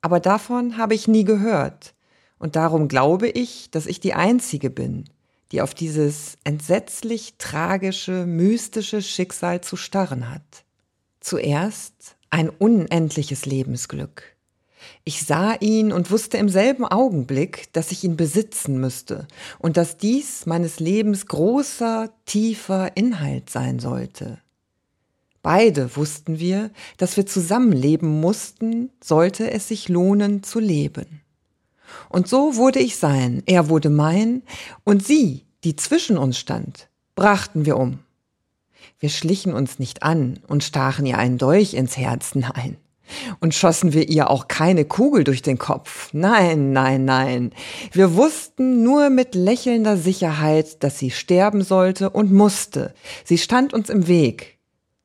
Aber 0.01 0.19
davon 0.19 0.79
habe 0.79 0.95
ich 0.95 1.09
nie 1.09 1.25
gehört. 1.25 1.93
Und 2.39 2.57
darum 2.57 2.89
glaube 2.89 3.29
ich, 3.29 3.71
dass 3.71 3.85
ich 3.85 4.01
die 4.01 4.15
Einzige 4.15 4.71
bin, 4.71 5.11
die 5.53 5.61
auf 5.61 5.75
dieses 5.75 6.39
entsetzlich 6.43 7.35
tragische, 7.37 8.25
mystische 8.25 9.03
Schicksal 9.03 9.61
zu 9.61 9.77
starren 9.77 10.31
hat. 10.31 10.65
Zuerst 11.21 12.17
ein 12.31 12.49
unendliches 12.49 13.45
Lebensglück. 13.45 14.23
Ich 15.05 15.25
sah 15.25 15.55
ihn 15.55 15.93
und 15.93 16.11
wusste 16.11 16.37
im 16.37 16.49
selben 16.49 16.85
Augenblick, 16.85 17.73
dass 17.73 17.93
ich 17.93 18.05
ihn 18.05 18.17
besitzen 18.17 18.81
müsste 18.81 19.27
und 19.59 19.77
dass 19.77 19.97
dies 19.97 20.47
meines 20.47 20.81
Lebens 20.81 21.27
großer, 21.27 22.11
tiefer 22.27 22.97
Inhalt 22.97 23.51
sein 23.51 23.79
sollte. 23.79 24.39
Beide 25.43 25.97
wussten 25.97 26.39
wir, 26.39 26.71
dass 26.99 27.17
wir 27.17 27.27
zusammenleben 27.27 28.21
mussten, 28.21 28.91
sollte 29.03 29.51
es 29.51 29.69
sich 29.69 29.89
lohnen 29.89 30.43
zu 30.43 30.61
leben. 30.61 31.23
Und 32.09 32.29
so 32.29 32.57
wurde 32.57 32.79
ich 32.79 32.97
sein, 32.97 33.43
er 33.47 33.69
wurde 33.69 33.89
mein, 33.89 34.43
und 34.85 35.05
sie, 35.05 35.47
die 35.65 35.77
zwischen 35.77 36.19
uns 36.19 36.39
stand, 36.39 36.89
brachten 37.15 37.65
wir 37.65 37.77
um. 37.79 38.01
Wir 38.99 39.09
schlichen 39.09 39.55
uns 39.55 39.79
nicht 39.79 40.03
an 40.03 40.41
und 40.47 40.63
stachen 40.63 41.07
ihr 41.07 41.19
einen 41.19 41.39
Dolch 41.39 41.75
ins 41.75 41.97
Herz, 41.97 42.35
nein. 42.35 42.77
Und 43.41 43.55
schossen 43.55 43.93
wir 43.93 44.09
ihr 44.09 44.31
auch 44.31 44.49
keine 44.49 44.85
Kugel 44.85 45.25
durch 45.25 45.43
den 45.43 45.59
Kopf. 45.59 46.11
Nein, 46.13 46.73
nein, 46.73 47.05
nein. 47.05 47.53
Wir 47.93 48.15
wussten 48.15 48.83
nur 48.83 49.11
mit 49.11 49.35
lächelnder 49.35 49.97
Sicherheit, 49.97 50.83
dass 50.83 50.99
sie 50.99 51.11
sterben 51.11 51.63
sollte 51.63 52.11
und 52.11 52.33
musste. 52.33 52.95
Sie 53.25 53.39
stand 53.39 53.75
uns 53.75 53.91
im 53.91 54.07
Weg. 54.07 54.59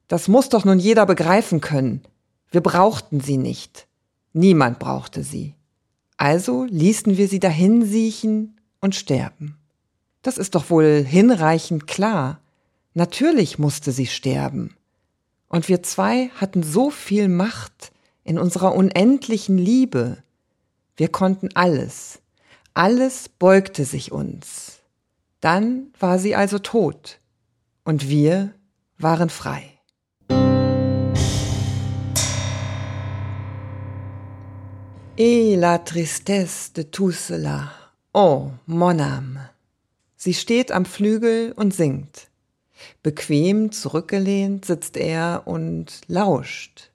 Das 0.08 0.28
muss 0.28 0.50
doch 0.50 0.65
nun 0.65 0.80
jeder 0.80 1.06
begreifen 1.06 1.62
können. 1.62 2.02
Wir 2.52 2.62
brauchten 2.62 3.20
sie 3.20 3.38
nicht. 3.38 3.88
Niemand 4.34 4.80
brauchte 4.80 5.24
sie. 5.24 5.56
Also 6.18 6.65
ließen 6.65 7.18
wir 7.18 7.28
sie 7.28 7.39
dahin 7.39 7.86
siechen 7.86 8.60
und 8.82 8.96
sterben. 8.96 9.58
Das 10.22 10.38
ist 10.38 10.56
doch 10.56 10.70
wohl 10.70 11.04
hinreichend 11.08 11.88
klar. 11.88 12.39
Natürlich 12.94 13.60
musste 13.60 13.91
sie 13.91 14.08
sterben. 14.08 14.76
Und 15.48 15.70
wir 15.70 15.84
zwei 15.84 16.30
hatten 16.36 16.63
so 16.63 16.89
viel 16.89 17.28
Macht, 17.28 17.91
in 18.26 18.38
unserer 18.38 18.76
unendlichen 18.76 19.58
Liebe. 19.58 20.18
Wir 20.98 21.08
konnten 21.08 21.50
alles. 21.54 22.20
Alles 22.74 23.30
beugte 23.30 23.86
sich 23.86 24.12
uns. 24.12 24.80
Dann 25.40 25.94
war 26.00 26.20
sie 26.20 26.36
also 26.36 26.60
tot. 26.60 27.20
Und 27.86 28.10
wir 28.10 28.54
waren 28.98 29.30
frei. 29.30 29.72
Et 35.18 35.56
la 35.56 35.78
tristesse 35.78 36.74
de 36.74 36.84
tout 36.84 37.14
cela. 37.14 37.72
Oh, 38.14 38.52
mon 38.66 39.00
âme. 39.00 39.50
Sie 40.18 40.34
steht 40.34 40.72
am 40.72 40.84
Flügel 40.84 41.54
und 41.56 41.74
singt. 41.74 42.28
Bequem 43.04 43.72
zurückgelehnt 43.72 44.66
sitzt 44.66 44.98
er 44.98 45.44
und 45.46 46.02
lauscht. 46.08 46.92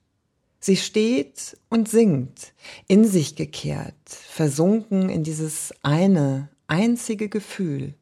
Sie 0.63 0.77
steht 0.77 1.57
und 1.69 1.89
singt, 1.89 2.53
in 2.87 3.03
sich 3.05 3.35
gekehrt, 3.35 3.95
versunken 4.05 5.09
in 5.09 5.23
dieses 5.23 5.73
eine, 5.81 6.49
einzige 6.67 7.29
Gefühl, 7.29 7.95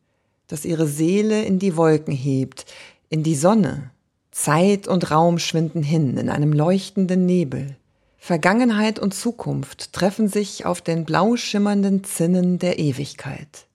das 0.48 0.66
ihre 0.66 0.86
Seele 0.86 1.44
in 1.46 1.58
die 1.58 1.78
Wolken 1.78 2.14
hebt, 2.14 2.66
in 3.08 3.24
die 3.24 3.36
Sonne. 3.36 3.92
Zeit 4.32 4.90
und 4.90 5.10
Raum 5.10 5.40
schwinden 5.40 5.84
hin 5.84 6.18
in 6.18 6.30
einem 6.30 6.52
leuchtenden 6.52 7.26
Nebel. 7.26 7.78
Vergangenheit 8.18 9.00
und 9.00 9.14
Zukunft 9.14 9.94
treffen 9.94 10.28
sich 10.28 10.66
auf 10.66 10.82
den 10.82 11.06
blau 11.06 11.38
schimmernden 11.38 12.04
Zinnen 12.04 12.60
der 12.60 12.78
Ewigkeit 12.78 13.69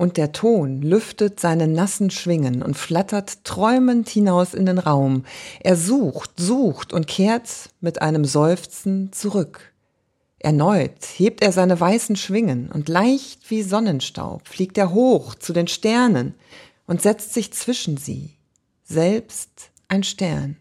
und 0.00 0.16
der 0.16 0.32
Ton 0.32 0.80
lüftet 0.80 1.40
seine 1.40 1.68
nassen 1.68 2.08
Schwingen 2.10 2.62
und 2.62 2.74
flattert 2.74 3.44
träumend 3.44 4.08
hinaus 4.08 4.54
in 4.54 4.64
den 4.64 4.78
Raum. 4.78 5.24
Er 5.62 5.76
sucht, 5.76 6.30
sucht 6.38 6.94
und 6.94 7.06
kehrt 7.06 7.68
mit 7.82 8.00
einem 8.00 8.24
Seufzen 8.24 9.12
zurück. 9.12 9.74
Erneut 10.38 11.04
hebt 11.16 11.42
er 11.42 11.52
seine 11.52 11.78
weißen 11.78 12.16
Schwingen 12.16 12.70
und 12.72 12.88
leicht 12.88 13.50
wie 13.50 13.62
Sonnenstaub 13.62 14.48
fliegt 14.48 14.78
er 14.78 14.94
hoch 14.94 15.34
zu 15.34 15.52
den 15.52 15.68
Sternen 15.68 16.32
und 16.86 17.02
setzt 17.02 17.34
sich 17.34 17.52
zwischen 17.52 17.98
sie, 17.98 18.38
selbst 18.82 19.70
ein 19.88 20.02
Stern. 20.02 20.56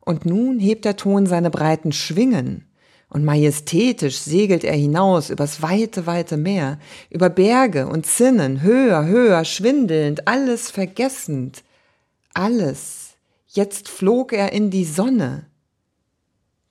Und 0.00 0.26
nun 0.26 0.58
hebt 0.58 0.84
der 0.84 0.96
Ton 0.96 1.26
seine 1.26 1.50
breiten 1.50 1.92
Schwingen 1.92 2.66
Und 3.12 3.26
majestätisch 3.26 4.16
segelt 4.20 4.64
er 4.64 4.74
hinaus 4.74 5.28
übers 5.28 5.60
weite, 5.60 6.06
weite 6.06 6.38
Meer, 6.38 6.78
über 7.10 7.28
Berge 7.28 7.86
und 7.86 8.06
Zinnen, 8.06 8.62
höher, 8.62 9.04
höher, 9.04 9.44
schwindelnd, 9.44 10.26
alles 10.26 10.70
vergessend, 10.70 11.62
alles. 12.32 13.18
Jetzt 13.48 13.90
flog 13.90 14.32
er 14.32 14.52
in 14.52 14.70
die 14.70 14.86
Sonne. 14.86 15.44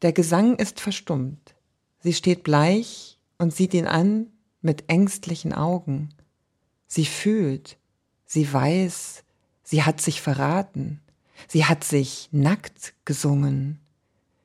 Der 0.02 0.14
Gesang 0.14 0.56
ist 0.56 0.80
verstummt. 0.80 1.54
Sie 2.00 2.14
steht 2.14 2.42
bleich 2.42 3.20
und 3.38 3.54
sieht 3.54 3.76
ihn 3.76 3.86
an 3.86 4.26
mit 4.62 4.86
ängstlichen 4.88 5.54
Augen. 5.54 6.10
Sie 6.88 7.06
fühlt, 7.06 7.78
sie 8.26 8.52
weiß, 8.52 9.24
sie 9.62 9.84
hat 9.84 10.02
sich 10.02 10.22
verraten, 10.22 11.02
sie 11.48 11.66
hat 11.66 11.84
sich 11.84 12.30
nackt 12.32 12.96
gesungen 13.06 13.81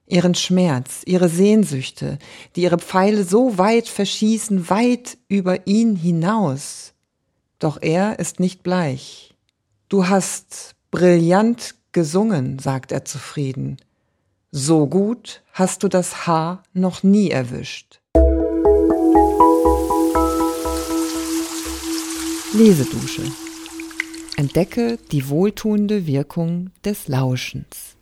ihren 0.06 0.34
Schmerz, 0.34 1.02
ihre 1.04 1.28
Sehnsüchte, 1.28 2.18
die 2.54 2.62
ihre 2.62 2.78
Pfeile 2.78 3.24
so 3.24 3.58
weit 3.58 3.88
verschießen, 3.88 4.70
weit 4.70 5.18
über 5.28 5.66
ihn 5.66 5.96
hinaus. 5.96 6.92
Doch 7.58 7.78
er 7.80 8.18
ist 8.18 8.40
nicht 8.40 8.62
bleich. 8.62 9.34
Du 9.88 10.08
hast 10.08 10.74
brillant 10.90 11.74
gesungen, 11.92 12.58
sagt 12.58 12.92
er 12.92 13.04
zufrieden. 13.04 13.78
So 14.50 14.86
gut 14.86 15.42
hast 15.52 15.82
du 15.82 15.88
das 15.88 16.26
Haar 16.26 16.62
noch 16.72 17.02
nie 17.02 17.30
erwischt. 17.30 18.00
Lesedusche. 22.52 23.22
Entdecke 24.36 24.98
die 25.10 25.28
wohltuende 25.28 26.06
Wirkung 26.06 26.70
des 26.84 27.08
Lauschens. 27.08 27.95